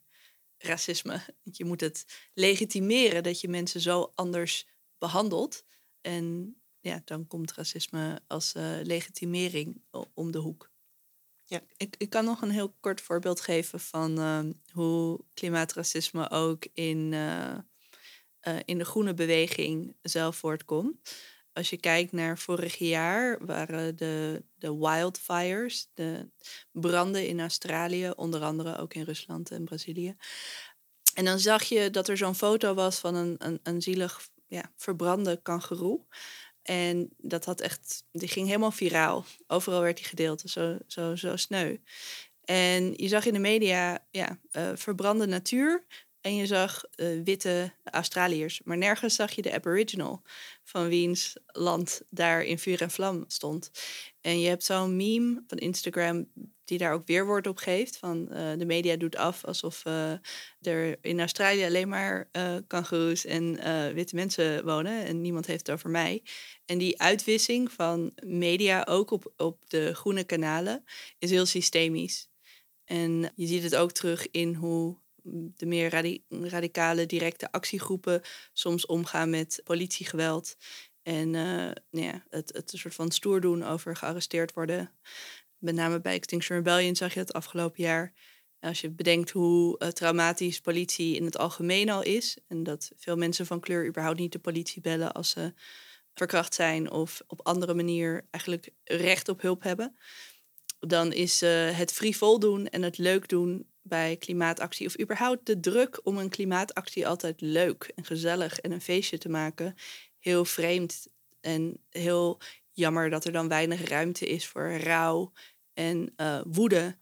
racisme. 0.57 1.21
Je 1.43 1.65
moet 1.65 1.81
het 1.81 2.05
legitimeren 2.33 3.23
dat 3.23 3.41
je 3.41 3.47
mensen 3.47 3.81
zo 3.81 4.11
anders 4.15 4.67
behandelt. 4.97 5.63
En 6.01 6.55
ja, 6.79 7.01
dan 7.05 7.27
komt 7.27 7.53
racisme 7.53 8.21
als 8.27 8.53
uh, 8.53 8.79
legitimering 8.83 9.81
om 10.13 10.31
de 10.31 10.37
hoek. 10.37 10.73
Ja. 11.43 11.61
Ik, 11.77 11.95
ik 11.97 12.09
kan 12.09 12.25
nog 12.25 12.41
een 12.41 12.49
heel 12.49 12.75
kort 12.79 13.01
voorbeeld 13.01 13.41
geven 13.41 13.79
van 13.79 14.19
uh, 14.19 14.39
hoe 14.71 15.19
klimaatracisme 15.33 16.29
ook 16.29 16.67
in, 16.73 17.11
uh, 17.11 17.57
in 18.65 18.77
de 18.77 18.85
groene 18.85 19.13
beweging 19.13 19.95
zelf 20.01 20.35
voortkomt. 20.35 21.11
Als 21.55 21.69
je 21.69 21.77
kijkt 21.77 22.11
naar 22.11 22.37
vorig 22.37 22.77
jaar, 22.77 23.45
waren 23.45 23.95
de, 23.95 24.43
de 24.55 24.77
wildfires, 24.77 25.87
de 25.93 26.29
branden 26.71 27.27
in 27.27 27.39
Australië, 27.39 28.11
onder 28.15 28.41
andere 28.41 28.77
ook 28.77 28.93
in 28.93 29.03
Rusland 29.03 29.51
en 29.51 29.65
Brazilië. 29.65 30.15
En 31.13 31.25
dan 31.25 31.39
zag 31.39 31.63
je 31.63 31.89
dat 31.89 32.07
er 32.07 32.17
zo'n 32.17 32.35
foto 32.35 32.73
was 32.73 32.99
van 32.99 33.15
een, 33.15 33.35
een, 33.37 33.59
een 33.63 33.81
zielig 33.81 34.29
ja, 34.47 34.71
verbrande 34.75 35.39
kangeroe. 35.41 36.05
En 36.61 37.09
dat 37.17 37.45
had 37.45 37.61
echt, 37.61 38.03
die 38.11 38.27
ging 38.27 38.47
helemaal 38.47 38.71
viraal. 38.71 39.25
Overal 39.47 39.81
werd 39.81 39.97
die 39.97 40.05
gedeeld, 40.05 40.41
zo, 40.45 40.77
zo, 40.87 41.15
zo 41.15 41.35
sneu. 41.35 41.77
En 42.43 42.93
je 42.95 43.07
zag 43.07 43.25
in 43.25 43.33
de 43.33 43.39
media 43.39 44.05
ja, 44.11 44.39
uh, 44.51 44.71
verbrande 44.73 45.25
natuur 45.25 45.85
en 46.25 46.35
je 46.35 46.45
zag 46.45 46.83
uh, 46.95 47.23
witte 47.23 47.73
Australiërs. 47.83 48.61
Maar 48.63 48.77
nergens 48.77 49.15
zag 49.15 49.31
je 49.31 49.41
de 49.41 49.53
Aboriginal 49.53 50.21
van 50.63 50.87
wiens 50.87 51.37
land 51.45 52.01
daar 52.09 52.43
in 52.43 52.59
vuur 52.59 52.81
en 52.81 52.91
vlam 52.91 53.23
stond. 53.27 53.71
En 54.21 54.39
je 54.39 54.47
hebt 54.47 54.63
zo'n 54.63 54.95
meme 54.95 55.43
van 55.47 55.57
Instagram 55.57 56.31
die 56.63 56.77
daar 56.77 56.93
ook 56.93 57.07
weerwoord 57.07 57.47
op 57.47 57.57
geeft. 57.57 57.97
Van 57.97 58.27
uh, 58.31 58.51
de 58.57 58.65
media 58.65 58.95
doet 58.95 59.15
af 59.15 59.45
alsof 59.45 59.85
uh, 59.85 60.11
er 60.61 60.97
in 61.01 61.19
Australië 61.19 61.65
alleen 61.65 61.89
maar 61.89 62.29
uh, 62.31 63.25
en 63.25 63.93
witte 63.93 64.15
mensen 64.15 64.65
wonen. 64.65 65.05
En 65.05 65.21
niemand 65.21 65.45
heeft 65.45 65.67
het 65.67 65.75
over 65.75 65.89
mij. 65.89 66.23
En 66.65 66.77
die 66.77 67.01
uitwissing 67.01 67.71
van 67.71 68.11
media 68.25 68.85
ook 68.89 69.11
op, 69.11 69.33
op 69.37 69.69
de 69.69 69.93
groene 69.93 70.23
kanalen 70.23 70.83
is 71.19 71.29
heel 71.29 71.45
systemisch. 71.45 72.29
En 72.85 73.31
je 73.35 73.47
ziet 73.47 73.63
het 73.63 73.75
ook 73.75 73.91
terug 73.91 74.31
in 74.31 74.53
hoe 74.53 75.03
de 75.31 75.65
meer 75.65 75.89
radicale 76.29 77.05
directe 77.05 77.51
actiegroepen 77.51 78.21
soms 78.53 78.85
omgaan 78.85 79.29
met 79.29 79.61
politiegeweld. 79.63 80.55
En 81.03 81.27
uh, 81.27 81.71
nou 81.91 82.05
ja, 82.05 82.23
het, 82.29 82.53
het 82.53 82.73
een 82.73 82.79
soort 82.79 82.95
van 82.95 83.11
stoer 83.11 83.41
doen 83.41 83.63
over 83.63 83.95
gearresteerd 83.95 84.53
worden. 84.53 84.91
Met 85.57 85.75
name 85.75 86.01
bij 86.01 86.15
Extinction 86.15 86.57
Rebellion 86.57 86.95
zag 86.95 87.13
je 87.13 87.19
het 87.19 87.33
afgelopen 87.33 87.83
jaar. 87.83 88.13
Als 88.59 88.81
je 88.81 88.89
bedenkt 88.89 89.29
hoe 89.29 89.79
uh, 89.79 89.87
traumatisch 89.87 90.59
politie 90.59 91.15
in 91.15 91.25
het 91.25 91.37
algemeen 91.37 91.89
al 91.89 92.03
is. 92.03 92.37
En 92.47 92.63
dat 92.63 92.91
veel 92.95 93.15
mensen 93.15 93.45
van 93.45 93.59
kleur 93.59 93.87
überhaupt 93.87 94.19
niet 94.19 94.31
de 94.31 94.39
politie 94.39 94.81
bellen 94.81 95.11
als 95.11 95.29
ze 95.29 95.53
verkracht 96.13 96.53
zijn 96.53 96.91
of 96.91 97.21
op 97.27 97.45
andere 97.45 97.73
manier 97.73 98.27
eigenlijk 98.31 98.69
recht 98.83 99.29
op 99.29 99.41
hulp 99.41 99.63
hebben. 99.63 99.97
Dan 100.87 101.13
is 101.13 101.43
uh, 101.43 101.77
het 101.77 101.91
frivol 101.93 102.39
doen 102.39 102.67
en 102.67 102.81
het 102.81 102.97
leuk 102.97 103.29
doen 103.29 103.67
bij 103.81 104.17
klimaatactie, 104.17 104.87
of 104.87 104.99
überhaupt 104.99 105.45
de 105.45 105.59
druk 105.59 105.99
om 106.03 106.17
een 106.17 106.29
klimaatactie 106.29 107.07
altijd 107.07 107.41
leuk 107.41 107.91
en 107.95 108.05
gezellig 108.05 108.59
en 108.59 108.71
een 108.71 108.81
feestje 108.81 109.17
te 109.17 109.29
maken, 109.29 109.75
heel 110.19 110.45
vreemd 110.45 111.07
en 111.41 111.77
heel 111.89 112.39
jammer 112.71 113.09
dat 113.09 113.25
er 113.25 113.31
dan 113.31 113.47
weinig 113.47 113.87
ruimte 113.87 114.27
is 114.27 114.47
voor 114.47 114.75
rouw 114.75 115.31
en 115.73 116.13
uh, 116.17 116.41
woede. 116.47 116.97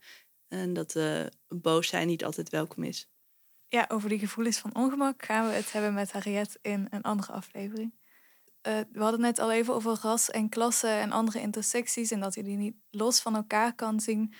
En 0.47 0.73
dat 0.73 0.95
uh, 0.95 1.25
boos 1.47 1.87
zijn 1.87 2.07
niet 2.07 2.25
altijd 2.25 2.49
welkom 2.49 2.83
is. 2.83 3.07
Ja, 3.67 3.85
over 3.87 4.09
die 4.09 4.19
gevoelens 4.19 4.57
van 4.57 4.75
ongemak 4.75 5.25
gaan 5.25 5.47
we 5.47 5.53
het 5.53 5.71
hebben 5.71 5.93
met 5.93 6.11
Harriet 6.11 6.57
in 6.61 6.87
een 6.89 7.01
andere 7.01 7.31
aflevering. 7.31 7.93
Uh, 8.67 8.79
we 8.91 8.99
hadden 8.99 9.19
net 9.19 9.39
al 9.39 9.51
even 9.51 9.73
over 9.73 9.97
ras 10.01 10.29
en 10.29 10.49
klasse 10.49 10.87
en 10.87 11.11
andere 11.11 11.39
intersecties 11.39 12.11
en 12.11 12.19
dat 12.19 12.33
je 12.33 12.43
die 12.43 12.57
niet 12.57 12.75
los 12.89 13.19
van 13.19 13.35
elkaar 13.35 13.75
kan 13.75 13.99
zien. 13.99 14.33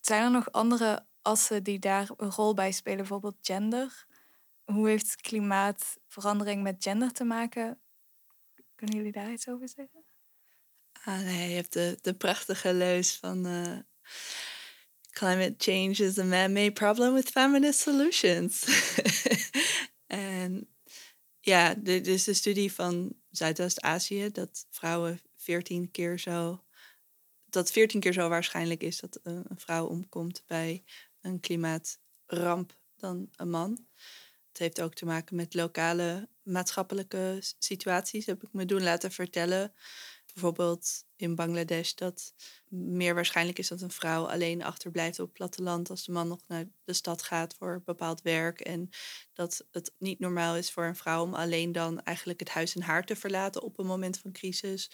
Zijn 0.00 0.22
er 0.22 0.30
nog 0.30 0.52
andere 0.52 1.06
assen 1.22 1.62
die 1.62 1.78
daar 1.78 2.08
een 2.16 2.30
rol 2.30 2.54
bij 2.54 2.72
spelen, 2.72 2.98
bijvoorbeeld 2.98 3.36
gender? 3.40 4.06
Hoe 4.64 4.88
heeft 4.88 5.20
klimaatverandering 5.20 6.62
met 6.62 6.76
gender 6.78 7.12
te 7.12 7.24
maken? 7.24 7.80
Kunnen 8.74 8.96
jullie 8.96 9.12
daar 9.12 9.32
iets 9.32 9.48
over 9.48 9.68
zeggen? 9.68 10.04
Ah, 11.04 11.20
nee, 11.20 11.48
je 11.48 11.54
hebt 11.54 11.72
de, 11.72 11.98
de 12.00 12.14
prachtige 12.14 12.74
leus 12.74 13.16
van 13.16 13.46
uh, 13.46 13.78
climate 15.10 15.54
change 15.58 15.90
is 15.90 16.18
a 16.18 16.24
man-made 16.24 16.72
problem 16.72 17.14
with 17.14 17.30
feminist 17.30 17.80
solutions. 17.80 18.64
en 20.06 20.68
ja, 21.40 21.74
dit 21.74 22.06
is 22.06 22.24
de 22.24 22.34
studie 22.34 22.72
van 22.72 23.19
Zuidoost-Azië 23.30 24.30
dat 24.32 24.66
vrouwen 24.70 25.20
14 25.36 25.90
keer 25.90 26.18
zo 26.18 26.64
dat 27.50 27.70
14 27.70 28.00
keer 28.00 28.12
zo 28.12 28.28
waarschijnlijk 28.28 28.82
is 28.82 29.00
dat 29.00 29.20
een 29.22 29.46
vrouw 29.56 29.86
omkomt 29.86 30.42
bij 30.46 30.84
een 31.20 31.40
klimaatramp 31.40 32.78
dan 32.96 33.28
een 33.36 33.50
man. 33.50 33.86
Het 34.48 34.58
heeft 34.58 34.80
ook 34.80 34.94
te 34.94 35.04
maken 35.04 35.36
met 35.36 35.54
lokale 35.54 36.28
maatschappelijke 36.42 37.38
situaties, 37.58 38.26
heb 38.26 38.42
ik 38.42 38.52
me 38.52 38.64
doen 38.64 38.82
laten 38.82 39.10
vertellen. 39.12 39.74
Bijvoorbeeld 40.32 41.04
in 41.16 41.34
Bangladesh 41.34 41.92
dat 41.92 42.34
meer 42.68 43.14
waarschijnlijk 43.14 43.58
is 43.58 43.68
dat 43.68 43.80
een 43.80 43.90
vrouw 43.90 44.28
alleen 44.28 44.62
achterblijft 44.62 45.18
op 45.18 45.26
het 45.26 45.36
platteland 45.36 45.90
als 45.90 46.04
de 46.04 46.12
man 46.12 46.28
nog 46.28 46.40
naar 46.46 46.64
de 46.84 46.92
stad 46.92 47.22
gaat 47.22 47.54
voor 47.58 47.82
bepaald 47.84 48.22
werk. 48.22 48.60
En 48.60 48.88
dat 49.32 49.66
het 49.70 49.94
niet 49.98 50.18
normaal 50.18 50.56
is 50.56 50.70
voor 50.70 50.84
een 50.84 50.96
vrouw 50.96 51.22
om 51.22 51.34
alleen 51.34 51.72
dan 51.72 52.02
eigenlijk 52.02 52.40
het 52.40 52.48
huis 52.48 52.74
en 52.74 52.82
haar 52.82 53.04
te 53.04 53.16
verlaten 53.16 53.62
op 53.62 53.78
een 53.78 53.86
moment 53.86 54.18
van 54.18 54.32
crisis. 54.32 54.90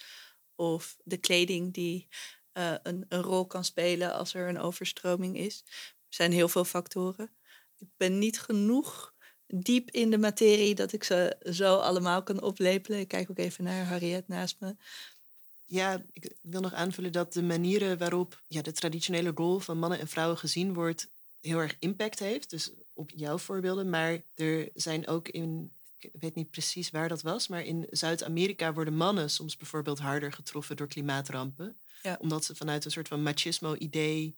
Of 0.54 0.96
de 1.04 1.16
kleding 1.16 1.74
die 1.74 2.08
uh, 2.52 2.74
een, 2.82 3.04
een 3.08 3.22
rol 3.22 3.46
kan 3.46 3.64
spelen 3.64 4.12
als 4.12 4.34
er 4.34 4.48
een 4.48 4.58
overstroming 4.58 5.36
is. 5.36 5.62
Er 5.66 6.14
zijn 6.14 6.32
heel 6.32 6.48
veel 6.48 6.64
factoren. 6.64 7.30
Ik 7.76 7.88
ben 7.96 8.18
niet 8.18 8.40
genoeg 8.40 9.14
diep 9.46 9.90
in 9.90 10.10
de 10.10 10.18
materie 10.18 10.74
dat 10.74 10.92
ik 10.92 11.04
ze 11.04 11.36
zo 11.50 11.76
allemaal 11.76 12.22
kan 12.22 12.42
oplepelen. 12.42 12.98
Ik 12.98 13.08
kijk 13.08 13.30
ook 13.30 13.38
even 13.38 13.64
naar 13.64 13.86
Harriet 13.86 14.28
naast 14.28 14.56
me. 14.60 14.76
Ja, 15.66 16.02
ik 16.12 16.32
wil 16.42 16.60
nog 16.60 16.72
aanvullen 16.72 17.12
dat 17.12 17.32
de 17.32 17.42
manieren 17.42 17.98
waarop 17.98 18.42
ja, 18.46 18.62
de 18.62 18.72
traditionele 18.72 19.32
rol 19.34 19.58
van 19.58 19.78
mannen 19.78 19.98
en 19.98 20.08
vrouwen 20.08 20.38
gezien 20.38 20.74
wordt, 20.74 21.08
heel 21.40 21.58
erg 21.58 21.76
impact 21.78 22.18
heeft. 22.18 22.50
Dus 22.50 22.70
op 22.92 23.10
jouw 23.14 23.38
voorbeelden. 23.38 23.90
Maar 23.90 24.22
er 24.34 24.68
zijn 24.74 25.06
ook 25.06 25.28
in, 25.28 25.72
ik 25.98 26.10
weet 26.20 26.34
niet 26.34 26.50
precies 26.50 26.90
waar 26.90 27.08
dat 27.08 27.22
was, 27.22 27.48
maar 27.48 27.64
in 27.64 27.86
Zuid-Amerika 27.90 28.72
worden 28.72 28.96
mannen 28.96 29.30
soms 29.30 29.56
bijvoorbeeld 29.56 29.98
harder 29.98 30.32
getroffen 30.32 30.76
door 30.76 30.86
klimaatrampen. 30.86 31.76
Ja. 32.02 32.16
Omdat 32.20 32.44
ze 32.44 32.54
vanuit 32.54 32.84
een 32.84 32.90
soort 32.90 33.08
van 33.08 33.22
machismo-idee 33.22 34.36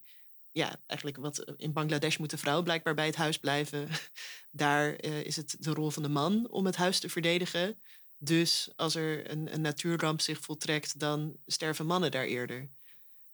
ja, 0.52 0.80
eigenlijk 0.86 1.20
wat 1.20 1.38
eh, 1.38 1.54
in 1.56 1.72
Bangladesh 1.72 2.16
moet 2.16 2.30
de 2.30 2.38
vrouw 2.38 2.62
blijkbaar 2.62 2.94
bij 2.94 3.06
het 3.06 3.16
huis 3.16 3.38
blijven. 3.38 3.88
Daar 4.50 5.04
uh, 5.04 5.24
is 5.24 5.36
het 5.36 5.56
de 5.58 5.70
rol 5.70 5.90
van 5.90 6.02
de 6.02 6.08
man 6.08 6.50
om 6.50 6.66
het 6.66 6.76
huis 6.76 6.98
te 6.98 7.08
verdedigen. 7.08 7.78
Dus 8.18 8.68
als 8.76 8.94
er 8.94 9.30
een, 9.30 9.54
een 9.54 9.60
natuurramp 9.60 10.20
zich 10.20 10.38
voltrekt, 10.40 10.98
dan 10.98 11.36
sterven 11.46 11.86
mannen 11.86 12.10
daar 12.10 12.24
eerder. 12.24 12.68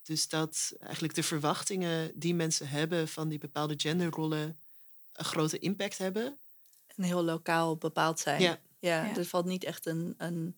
Dus 0.03 0.29
dat 0.29 0.73
eigenlijk 0.81 1.15
de 1.15 1.23
verwachtingen 1.23 2.13
die 2.15 2.35
mensen 2.35 2.69
hebben 2.69 3.09
van 3.09 3.29
die 3.29 3.39
bepaalde 3.39 3.75
genderrollen 3.77 4.59
een 5.13 5.25
grote 5.25 5.59
impact 5.59 5.99
hebben. 5.99 6.39
En 6.97 7.03
heel 7.03 7.25
lokaal 7.25 7.77
bepaald 7.77 8.21
zijn. 8.21 8.41
Ja. 8.41 8.59
Ja, 8.79 9.17
er 9.17 9.25
valt 9.25 9.45
niet 9.45 9.65
echt 9.65 9.87
een, 9.87 10.15
een 10.19 10.57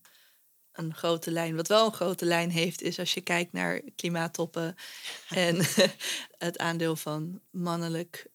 een 0.77 0.95
grote 0.95 1.31
lijn. 1.31 1.57
Wat 1.57 1.69
wel 1.69 1.87
een 1.87 1.93
grote 1.93 2.25
lijn 2.25 2.51
heeft, 2.51 2.83
is 2.83 2.99
als 2.99 3.15
je 3.15 3.21
kijkt 3.21 3.53
naar 3.53 3.81
klimaattoppen 3.97 4.77
en 5.29 5.61
het 6.39 6.59
aandeel 6.59 6.97
van 6.97 7.41
mannelijk. 7.51 8.27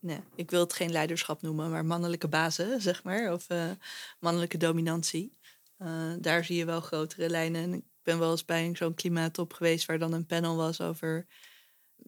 Nee, 0.00 0.20
ik 0.34 0.50
wil 0.50 0.60
het 0.60 0.72
geen 0.72 0.92
leiderschap 0.92 1.42
noemen, 1.42 1.70
maar 1.70 1.84
mannelijke 1.84 2.28
bazen, 2.28 2.80
zeg 2.80 3.02
maar, 3.02 3.32
of 3.32 3.50
uh, 3.50 3.70
mannelijke 4.18 4.56
dominantie. 4.56 5.38
Uh, 5.82 6.12
daar 6.18 6.44
zie 6.44 6.56
je 6.56 6.64
wel 6.64 6.80
grotere 6.80 7.28
lijnen. 7.28 7.62
En 7.62 7.74
ik 7.74 7.84
ben 8.02 8.18
wel 8.18 8.30
eens 8.30 8.44
bij 8.44 8.70
zo'n 8.74 8.94
klimaattop 8.94 9.52
geweest 9.52 9.86
waar 9.86 9.98
dan 9.98 10.12
een 10.12 10.26
panel 10.26 10.56
was 10.56 10.80
over 10.80 11.26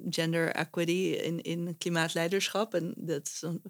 gender 0.08 0.48
equity 0.48 1.18
in, 1.22 1.42
in 1.42 1.78
klimaatleiderschap. 1.78 2.74
En 2.74 2.94
dat 2.96 3.26
is 3.26 3.42
een 3.42 3.62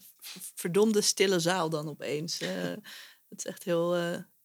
verdomde 0.55 1.01
stille 1.01 1.41
zaal 1.41 1.71
dan 1.71 1.89
opeens. 1.89 2.43
Uh, 2.43 2.49
het 3.29 3.39
is 3.39 3.47
echt 3.47 3.65
heel, 3.65 3.95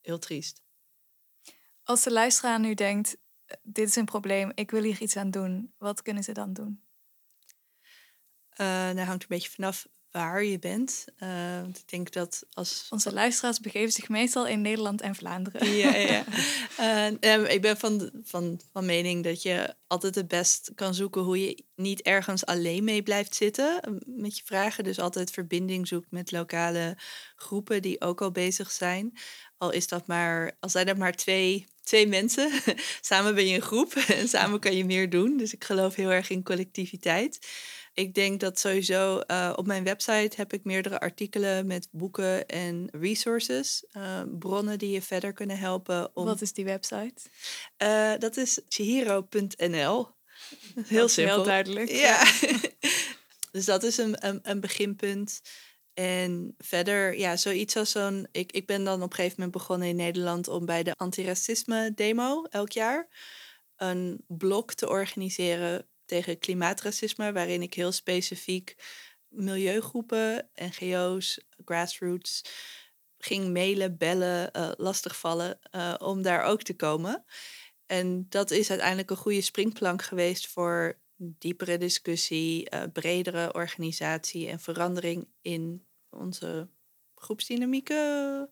heel 0.01 0.19
triest. 0.19 0.61
Als 1.83 2.03
de 2.03 2.11
luisteraar 2.11 2.59
nu 2.59 2.73
denkt, 2.73 3.17
dit 3.63 3.87
is 3.87 3.95
een 3.95 4.05
probleem, 4.05 4.51
ik 4.55 4.71
wil 4.71 4.83
hier 4.83 5.01
iets 5.01 5.15
aan 5.15 5.31
doen, 5.31 5.73
wat 5.77 6.01
kunnen 6.01 6.23
ze 6.23 6.31
dan 6.31 6.53
doen? 6.53 6.83
Uh, 8.61 9.05
hangt 9.05 9.21
een 9.21 9.27
beetje 9.27 9.49
vanaf 9.49 9.87
waar 10.17 10.43
je 10.43 10.59
bent. 10.59 11.05
Uh, 11.19 11.63
ik 11.63 11.89
denk 11.89 12.11
dat 12.11 12.43
als... 12.53 12.87
Onze 12.89 13.13
luisteraars 13.13 13.59
begeven 13.59 13.91
zich 13.91 14.09
meestal 14.09 14.47
in 14.47 14.61
Nederland 14.61 15.01
en 15.01 15.15
Vlaanderen. 15.15 15.75
Ja, 15.75 15.95
ja. 15.95 16.23
uh, 17.21 17.51
ik 17.55 17.61
ben 17.61 17.77
van, 17.77 18.11
van, 18.23 18.59
van 18.71 18.85
mening 18.85 19.23
dat 19.23 19.41
je 19.41 19.75
altijd 19.87 20.15
het 20.15 20.27
best 20.27 20.71
kan 20.75 20.93
zoeken 20.93 21.21
hoe 21.21 21.41
je 21.41 21.63
niet 21.75 22.01
ergens 22.01 22.45
alleen 22.45 22.83
mee 22.83 23.03
blijft 23.03 23.35
zitten 23.35 23.99
met 24.05 24.37
je 24.37 24.43
vragen. 24.45 24.83
Dus 24.83 24.99
altijd 24.99 25.31
verbinding 25.31 25.87
zoekt 25.87 26.11
met 26.11 26.31
lokale 26.31 26.97
groepen 27.35 27.81
die 27.81 28.01
ook 28.01 28.21
al 28.21 28.31
bezig 28.31 28.71
zijn. 28.71 29.17
Al 29.57 29.71
is 29.71 29.87
dat 29.87 30.07
maar, 30.07 30.57
al 30.59 30.69
zijn 30.69 30.87
er 30.87 30.97
maar 30.97 31.13
twee 31.13 31.67
twee 31.87 32.07
mensen. 32.07 32.51
samen 33.01 33.35
ben 33.35 33.47
je 33.47 33.55
een 33.55 33.61
groep 33.61 33.93
en 34.17 34.27
samen 34.27 34.59
kan 34.59 34.75
je 34.75 34.85
meer 34.85 35.09
doen. 35.09 35.37
Dus 35.37 35.53
ik 35.53 35.63
geloof 35.63 35.95
heel 35.95 36.11
erg 36.11 36.29
in 36.29 36.43
collectiviteit. 36.43 37.39
Ik 37.97 38.13
denk 38.13 38.39
dat 38.39 38.59
sowieso 38.59 39.21
uh, 39.27 39.53
op 39.55 39.65
mijn 39.65 39.83
website 39.83 40.31
heb 40.35 40.53
ik 40.53 40.63
meerdere 40.63 40.99
artikelen 40.99 41.67
met 41.67 41.87
boeken 41.91 42.47
en 42.47 42.87
resources. 42.91 43.85
Uh, 43.91 44.21
bronnen 44.39 44.79
die 44.79 44.89
je 44.89 45.01
verder 45.01 45.33
kunnen 45.33 45.57
helpen. 45.57 46.15
Om... 46.15 46.25
Wat 46.25 46.41
is 46.41 46.53
die 46.53 46.65
website? 46.65 47.21
Uh, 47.83 48.13
dat 48.17 48.37
is 48.37 48.61
chihiro.nl. 48.67 50.07
Heel 50.87 51.07
simpel. 51.07 51.35
Heel 51.35 51.43
duidelijk. 51.43 51.89
Ja. 51.89 52.31
dus 53.51 53.65
dat 53.65 53.83
is 53.83 53.97
een, 53.97 54.27
een, 54.27 54.39
een, 54.43 54.59
beginpunt. 54.59 55.41
En 55.93 56.55
verder, 56.57 57.17
ja, 57.17 57.37
zoiets 57.37 57.75
als 57.75 57.91
zo'n. 57.91 58.27
Ik, 58.31 58.51
ik 58.51 58.65
ben 58.65 58.83
dan 58.83 59.01
op 59.01 59.09
een 59.09 59.15
gegeven 59.15 59.35
moment 59.37 59.57
begonnen 59.57 59.87
in 59.87 59.95
Nederland 59.95 60.47
om 60.47 60.65
bij 60.65 60.83
de 60.83 60.93
antiracisme 60.95 61.91
demo 61.95 62.43
elk 62.43 62.71
jaar 62.71 63.07
een 63.75 64.23
blok 64.27 64.73
te 64.73 64.89
organiseren 64.89 65.87
tegen 66.07 66.39
klimaatracisme, 66.39 67.31
waarin 67.31 67.61
ik 67.61 67.73
heel 67.73 67.91
specifiek 67.91 68.75
milieugroepen, 69.27 70.49
NGO's, 70.55 71.39
grassroots 71.65 72.41
ging 73.17 73.53
mailen, 73.53 73.97
bellen, 73.97 74.49
uh, 74.55 74.71
lastigvallen 74.77 75.59
uh, 75.71 75.95
om 75.97 76.21
daar 76.21 76.43
ook 76.43 76.61
te 76.63 76.75
komen. 76.75 77.25
En 77.85 78.25
dat 78.29 78.51
is 78.51 78.69
uiteindelijk 78.69 79.09
een 79.09 79.17
goede 79.17 79.41
springplank 79.41 80.01
geweest 80.01 80.47
voor 80.47 80.99
diepere 81.15 81.77
discussie, 81.77 82.73
uh, 82.73 82.83
bredere 82.93 83.53
organisatie 83.53 84.47
en 84.47 84.59
verandering 84.59 85.27
in 85.41 85.85
onze 86.09 86.69
groepsdynamieken. 87.15 88.49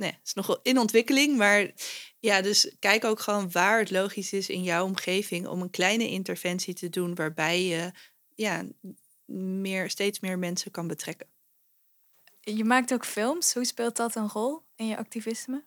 Nee, 0.00 0.10
het 0.10 0.26
is 0.26 0.34
nog 0.34 0.60
in 0.62 0.78
ontwikkeling, 0.78 1.36
maar 1.36 1.70
ja, 2.18 2.40
dus 2.40 2.74
kijk 2.78 3.04
ook 3.04 3.20
gewoon 3.20 3.50
waar 3.50 3.78
het 3.78 3.90
logisch 3.90 4.32
is 4.32 4.48
in 4.48 4.62
jouw 4.62 4.84
omgeving 4.84 5.46
om 5.46 5.62
een 5.62 5.70
kleine 5.70 6.08
interventie 6.08 6.74
te 6.74 6.88
doen 6.88 7.14
waarbij 7.14 7.62
je 7.62 7.92
ja, 8.34 8.64
meer, 9.60 9.90
steeds 9.90 10.20
meer 10.20 10.38
mensen 10.38 10.70
kan 10.70 10.86
betrekken. 10.86 11.28
Je 12.40 12.64
maakt 12.64 12.92
ook 12.92 13.04
films. 13.04 13.54
Hoe 13.54 13.64
speelt 13.64 13.96
dat 13.96 14.14
een 14.14 14.28
rol 14.28 14.62
in 14.76 14.86
je 14.86 14.96
activisme? 14.96 15.64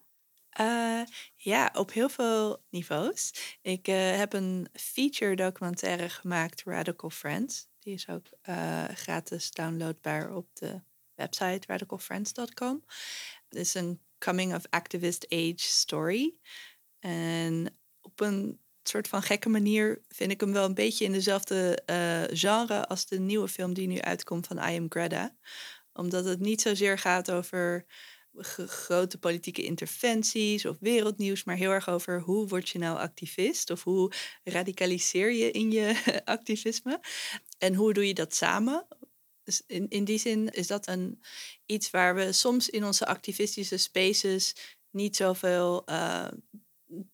Uh, 0.60 1.02
ja, 1.36 1.70
op 1.74 1.92
heel 1.92 2.10
veel 2.10 2.64
niveaus. 2.70 3.34
Ik 3.62 3.88
uh, 3.88 3.96
heb 4.18 4.34
een 4.34 4.68
feature 4.74 5.36
documentaire 5.36 6.10
gemaakt, 6.10 6.64
Radical 6.64 7.10
Friends. 7.10 7.68
Die 7.80 7.94
is 7.94 8.10
ook 8.10 8.26
uh, 8.50 8.84
gratis 8.84 9.52
downloadbaar 9.52 10.36
op 10.36 10.48
de 10.54 10.82
website 11.16 11.68
radicalfriends.com. 11.68 12.84
Het 13.50 13.58
is 13.58 13.74
een 13.74 14.02
coming 14.24 14.56
of 14.56 14.66
activist 14.70 15.26
age 15.30 15.54
story. 15.58 16.34
En 17.00 17.78
op 18.02 18.20
een 18.20 18.60
soort 18.84 19.08
van 19.08 19.22
gekke 19.22 19.50
manier 19.50 20.02
vind 20.08 20.32
ik 20.32 20.40
hem 20.40 20.54
wel 20.54 20.66
een 20.66 20.74
beetje 20.74 21.06
in 21.06 21.12
dezelfde 21.12 21.82
uh, 21.86 22.38
genre 22.38 22.88
als 22.88 23.06
de 23.06 23.20
nieuwe 23.20 23.48
film 23.48 23.74
die 23.74 23.88
nu 23.88 24.00
uitkomt 24.00 24.48
van 24.48 24.58
I 24.58 24.78
Am 24.78 24.86
Greta. 24.90 25.36
Omdat 25.94 26.26
het 26.26 26.40
niet 26.40 26.62
zozeer 26.62 26.98
gaat 26.98 27.32
over 27.32 27.86
grote 28.68 29.18
politieke 29.18 29.64
interventies 29.64 30.66
of 30.66 30.78
wereldnieuws, 30.80 31.44
maar 31.44 31.56
heel 31.56 31.72
erg 31.72 31.90
over 31.90 32.22
hoe 32.22 32.48
word 32.48 32.70
je 32.70 32.80
nou 32.80 32.98
activist 32.98 33.70
of 33.70 33.84
hoe 33.84 34.12
radicaliseer 34.44 35.32
je 35.32 35.52
in 35.52 35.72
je 35.72 35.96
activisme 36.26 37.00
en 37.58 37.76
hoe 37.76 37.94
doe 37.94 38.08
je 38.08 38.14
dat 38.14 38.36
samen 38.36 38.88
dus 39.44 39.64
in, 39.68 39.90
in 39.90 40.04
die 40.04 40.18
zin 40.18 40.50
is 40.50 40.68
dat 40.68 40.88
een, 40.88 41.22
iets 41.66 41.90
waar 41.90 42.16
we 42.16 42.32
soms 42.32 42.70
in 42.70 42.86
onze 42.86 43.06
activistische 43.06 43.78
spaces 43.78 44.56
niet 44.92 45.16
zoveel 45.16 45.84
uh, 45.90 46.28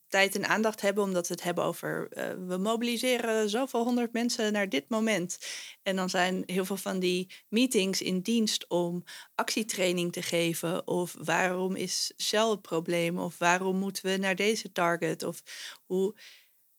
tijd 0.07 0.35
en 0.35 0.47
aandacht 0.47 0.81
hebben, 0.81 1.03
omdat 1.03 1.27
we 1.27 1.33
het 1.33 1.43
hebben 1.43 1.63
over 1.63 2.07
uh, 2.11 2.47
we 2.47 2.57
mobiliseren 2.57 3.49
zoveel 3.49 3.83
honderd 3.83 4.13
mensen 4.13 4.53
naar 4.53 4.69
dit 4.69 4.89
moment. 4.89 5.37
En 5.83 5.95
dan 5.95 6.09
zijn 6.09 6.43
heel 6.45 6.65
veel 6.65 6.77
van 6.77 6.99
die 6.99 7.31
meetings 7.49 8.01
in 8.01 8.19
dienst 8.21 8.67
om 8.67 9.03
actietraining 9.35 10.11
te 10.11 10.21
geven, 10.21 10.87
of 10.87 11.15
waarom 11.19 11.75
is 11.75 12.13
Shell 12.17 12.49
het 12.49 12.61
probleem, 12.61 13.17
of 13.17 13.37
waarom 13.37 13.77
moeten 13.77 14.05
we 14.05 14.17
naar 14.17 14.35
deze 14.35 14.71
target, 14.71 15.23
of 15.23 15.41
hoe. 15.85 16.15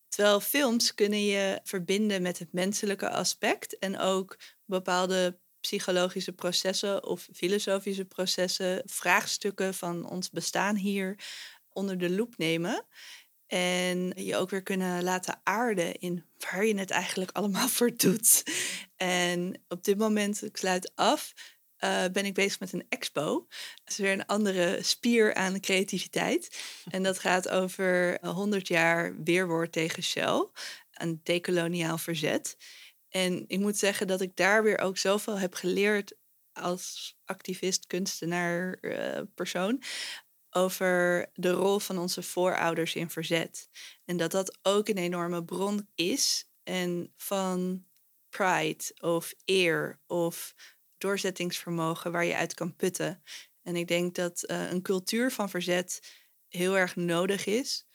Terwijl 0.09 0.41
films 0.41 0.95
kunnen 0.95 1.25
je 1.25 1.61
verbinden 1.65 2.23
met 2.23 2.39
het 2.39 2.53
menselijke 2.53 3.11
aspect 3.11 3.79
en 3.79 3.99
ook 3.99 4.39
bepaalde 4.71 5.39
psychologische 5.61 6.33
processen 6.33 7.05
of 7.05 7.29
filosofische 7.33 8.05
processen, 8.05 8.83
vraagstukken 8.85 9.75
van 9.75 10.09
ons 10.09 10.31
bestaan 10.31 10.77
hier 10.77 11.19
onder 11.69 11.99
de 11.99 12.11
loep 12.11 12.37
nemen. 12.37 12.87
En 13.47 14.13
je 14.15 14.37
ook 14.37 14.51
weer 14.51 14.63
kunnen 14.63 15.03
laten 15.03 15.41
aarden 15.43 15.99
in 15.99 16.25
waar 16.39 16.65
je 16.65 16.79
het 16.79 16.91
eigenlijk 16.91 17.31
allemaal 17.31 17.69
voor 17.79 17.97
doet. 17.97 18.43
En 18.97 19.63
op 19.69 19.85
dit 19.85 19.99
moment, 19.99 20.45
ik 20.45 20.57
sluit 20.57 20.93
af, 20.95 21.33
uh, 21.85 22.05
ben 22.13 22.25
ik 22.25 22.35
bezig 22.35 22.61
met 22.61 22.73
een 22.73 22.87
expo. 22.89 23.47
Dat 23.85 23.89
is 23.89 23.97
weer 23.97 24.13
een 24.13 24.27
andere 24.27 24.79
spier 24.83 25.35
aan 25.35 25.61
creativiteit. 25.61 26.61
En 26.91 27.03
dat 27.03 27.19
gaat 27.19 27.49
over 27.49 28.19
100 28.21 28.69
jaar 28.69 29.23
weerwoord 29.23 29.73
tegen 29.73 30.03
Shell, 30.03 30.49
een 30.93 31.21
decoloniaal 31.23 31.99
verzet. 31.99 32.57
En 33.11 33.45
ik 33.47 33.59
moet 33.59 33.77
zeggen 33.77 34.07
dat 34.07 34.21
ik 34.21 34.37
daar 34.37 34.63
weer 34.63 34.79
ook 34.79 34.99
zoveel 34.99 35.39
heb 35.39 35.55
geleerd 35.55 36.15
als 36.53 37.17
activist, 37.25 37.87
kunstenaar, 37.87 38.79
uh, 38.81 39.21
persoon. 39.35 39.83
Over 40.51 41.27
de 41.35 41.51
rol 41.51 41.79
van 41.79 41.99
onze 41.99 42.23
voorouders 42.23 42.95
in 42.95 43.11
verzet. 43.11 43.69
En 44.05 44.17
dat 44.17 44.31
dat 44.31 44.59
ook 44.63 44.89
een 44.89 44.99
enorme 44.99 45.45
bron 45.45 45.89
is. 45.95 46.49
En 46.63 47.13
van 47.17 47.85
pride 48.29 48.95
of 49.01 49.35
eer 49.45 50.01
of 50.07 50.55
doorzettingsvermogen 50.99 52.13
waar 52.13 52.25
je 52.25 52.37
uit 52.37 52.55
kan 52.55 52.77
putten. 52.77 53.23
En 53.63 53.77
ik 53.77 53.89
denk 53.89 54.15
dat 54.15 54.45
uh, 54.47 54.71
een 54.71 54.83
cultuur 54.83 55.31
van 55.31 55.51
verzet 55.51 56.01
heel 56.49 56.77
erg 56.77 56.97
nodig 56.97 57.47
is 57.47 57.87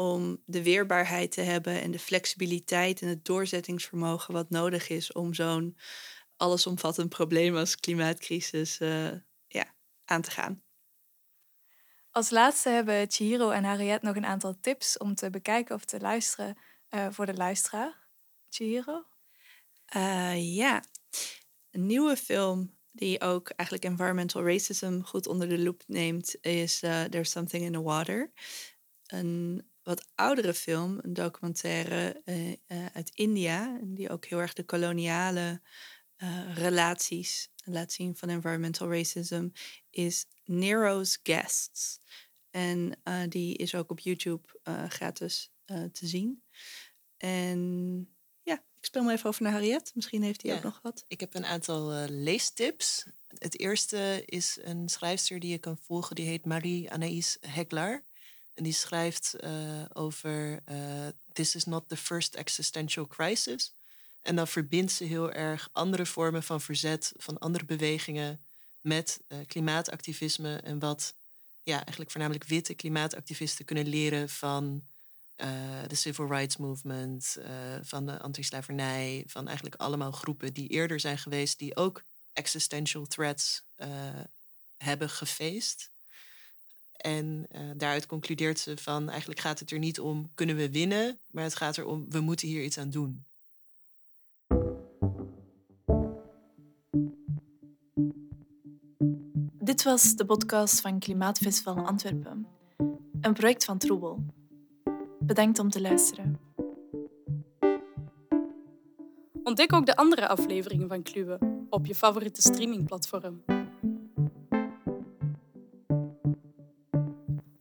om 0.00 0.42
de 0.46 0.62
weerbaarheid 0.62 1.32
te 1.32 1.40
hebben 1.40 1.80
en 1.80 1.90
de 1.90 1.98
flexibiliteit 1.98 3.02
en 3.02 3.08
het 3.08 3.24
doorzettingsvermogen 3.24 4.34
wat 4.34 4.50
nodig 4.50 4.88
is 4.88 5.12
om 5.12 5.34
zo'n 5.34 5.76
allesomvattend 6.36 7.08
probleem 7.08 7.56
als 7.56 7.76
klimaatcrisis 7.76 8.80
uh, 8.80 9.10
ja, 9.46 9.74
aan 10.04 10.22
te 10.22 10.30
gaan. 10.30 10.62
Als 12.10 12.30
laatste 12.30 12.68
hebben 12.68 13.10
Chihiro 13.10 13.50
en 13.50 13.64
Harriet 13.64 14.02
nog 14.02 14.16
een 14.16 14.26
aantal 14.26 14.60
tips 14.60 14.98
om 14.98 15.14
te 15.14 15.30
bekijken 15.30 15.74
of 15.74 15.84
te 15.84 16.00
luisteren 16.00 16.58
uh, 16.90 17.06
voor 17.10 17.26
de 17.26 17.34
luisteraar. 17.34 18.08
Chihiro? 18.48 19.04
Uh, 19.96 20.56
ja, 20.56 20.84
een 21.70 21.86
nieuwe 21.86 22.16
film 22.16 22.78
die 22.92 23.20
ook 23.20 23.50
eigenlijk 23.50 23.90
environmental 23.90 24.46
racism 24.46 25.00
goed 25.00 25.26
onder 25.26 25.48
de 25.48 25.58
loep 25.58 25.82
neemt, 25.86 26.36
is 26.40 26.78
There's 26.78 27.30
Something 27.30 27.64
in 27.64 27.72
the 27.72 27.82
Water. 27.82 28.32
Een 29.06 29.69
wat 29.90 30.08
oudere 30.14 30.54
film, 30.54 30.98
een 31.02 31.12
documentaire 31.12 32.22
uh, 32.24 32.48
uh, 32.48 32.56
uit 32.92 33.10
India, 33.14 33.80
die 33.82 34.10
ook 34.10 34.24
heel 34.24 34.38
erg 34.38 34.52
de 34.52 34.64
koloniale 34.64 35.60
uh, 36.18 36.56
relaties 36.56 37.50
laat 37.64 37.92
zien 37.92 38.16
van 38.16 38.28
environmental 38.28 38.90
racism, 38.92 39.48
is 39.90 40.26
Nero's 40.44 41.18
Guests. 41.22 42.00
En 42.50 43.00
die 43.28 43.56
is 43.56 43.74
ook 43.74 43.90
op 43.90 44.00
YouTube 44.00 44.60
gratis 44.88 45.52
te 45.66 46.06
zien. 46.06 46.42
En 47.16 47.60
ja, 48.42 48.54
ik 48.54 48.84
speel 48.84 49.02
me 49.02 49.12
even 49.12 49.28
over 49.28 49.42
naar 49.42 49.52
Harriet. 49.52 49.92
Misschien 49.94 50.22
heeft 50.22 50.42
hij 50.42 50.56
ook 50.56 50.62
nog 50.62 50.80
wat. 50.82 51.04
Ik 51.08 51.20
heb 51.20 51.34
een 51.34 51.44
aantal 51.44 52.08
leestips. 52.08 53.06
Het 53.38 53.58
eerste 53.58 54.22
is 54.24 54.58
een 54.62 54.88
schrijfster 54.88 55.40
die 55.40 55.50
je 55.50 55.58
kan 55.58 55.78
volgen, 55.78 56.16
die 56.16 56.26
heet 56.26 56.44
Marie 56.44 56.90
Anaïs 56.90 57.36
Heglar. 57.40 58.04
En 58.60 58.66
die 58.66 58.74
schrijft 58.74 59.36
uh, 59.44 59.50
over 59.92 60.62
uh, 60.70 61.06
This 61.32 61.54
is 61.54 61.64
not 61.64 61.88
the 61.88 61.96
first 61.96 62.34
existential 62.34 63.06
crisis. 63.06 63.74
En 64.22 64.36
dan 64.36 64.48
verbindt 64.48 64.92
ze 64.92 65.04
heel 65.04 65.32
erg 65.32 65.68
andere 65.72 66.06
vormen 66.06 66.42
van 66.42 66.60
verzet 66.60 67.12
van 67.16 67.38
andere 67.38 67.64
bewegingen 67.64 68.40
met 68.80 69.20
uh, 69.28 69.38
klimaatactivisme 69.46 70.56
en 70.56 70.78
wat 70.78 71.14
ja, 71.62 71.76
eigenlijk 71.76 72.10
voornamelijk 72.10 72.44
witte 72.44 72.74
klimaatactivisten 72.74 73.64
kunnen 73.64 73.86
leren 73.86 74.28
van 74.28 74.82
de 75.86 75.94
civil 75.94 76.26
rights 76.26 76.56
movement, 76.56 77.36
van 77.82 78.06
de 78.06 78.18
antislavernij, 78.18 79.24
van 79.26 79.46
eigenlijk 79.46 79.76
allemaal 79.76 80.12
groepen 80.12 80.52
die 80.52 80.68
eerder 80.68 81.00
zijn 81.00 81.18
geweest, 81.18 81.58
die 81.58 81.76
ook 81.76 82.02
existential 82.32 83.06
threats 83.06 83.62
hebben 84.76 85.10
gefaced. 85.10 85.90
En 87.00 87.46
uh, 87.52 87.60
daaruit 87.76 88.06
concludeert 88.06 88.58
ze 88.58 88.76
van 88.76 89.08
eigenlijk 89.08 89.40
gaat 89.40 89.58
het 89.58 89.70
er 89.70 89.78
niet 89.78 90.00
om 90.00 90.30
kunnen 90.34 90.56
we 90.56 90.70
winnen, 90.70 91.18
maar 91.30 91.44
het 91.44 91.56
gaat 91.56 91.78
erom 91.78 92.06
we 92.08 92.20
moeten 92.20 92.48
hier 92.48 92.62
iets 92.62 92.78
aan 92.78 92.90
doen. 92.90 93.24
Dit 99.62 99.82
was 99.82 100.14
de 100.16 100.24
podcast 100.24 100.80
van 100.80 100.98
Klimaatfestival 100.98 101.86
Antwerpen, 101.86 102.46
een 103.20 103.32
project 103.32 103.64
van 103.64 103.78
Troebel. 103.78 104.24
Bedankt 105.18 105.58
om 105.58 105.70
te 105.70 105.80
luisteren. 105.80 106.40
Ontdek 109.42 109.72
ook 109.72 109.86
de 109.86 109.96
andere 109.96 110.28
afleveringen 110.28 110.88
van 110.88 111.02
Kluwe 111.02 111.38
op 111.70 111.86
je 111.86 111.94
favoriete 111.94 112.40
streamingplatform. 112.40 113.42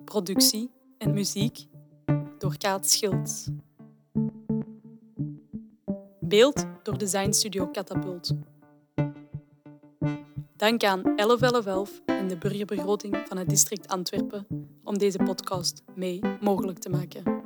Productie 0.09 0.71
en 0.97 1.13
muziek 1.13 1.65
door 2.37 2.57
Kaat 2.57 2.89
Schilds. 2.89 3.47
Beeld 6.19 6.65
door 6.83 6.97
Design 6.97 7.31
Studio 7.31 7.71
Catapult. 7.71 8.31
Dank 10.55 10.83
aan 10.83 11.01
1111 11.01 12.01
en 12.05 12.27
de 12.27 12.37
burgerbegroting 12.37 13.17
van 13.27 13.37
het 13.37 13.49
district 13.49 13.87
Antwerpen 13.87 14.47
om 14.83 14.97
deze 14.97 15.17
podcast 15.17 15.83
mee 15.95 16.19
mogelijk 16.41 16.79
te 16.79 16.89
maken. 16.89 17.38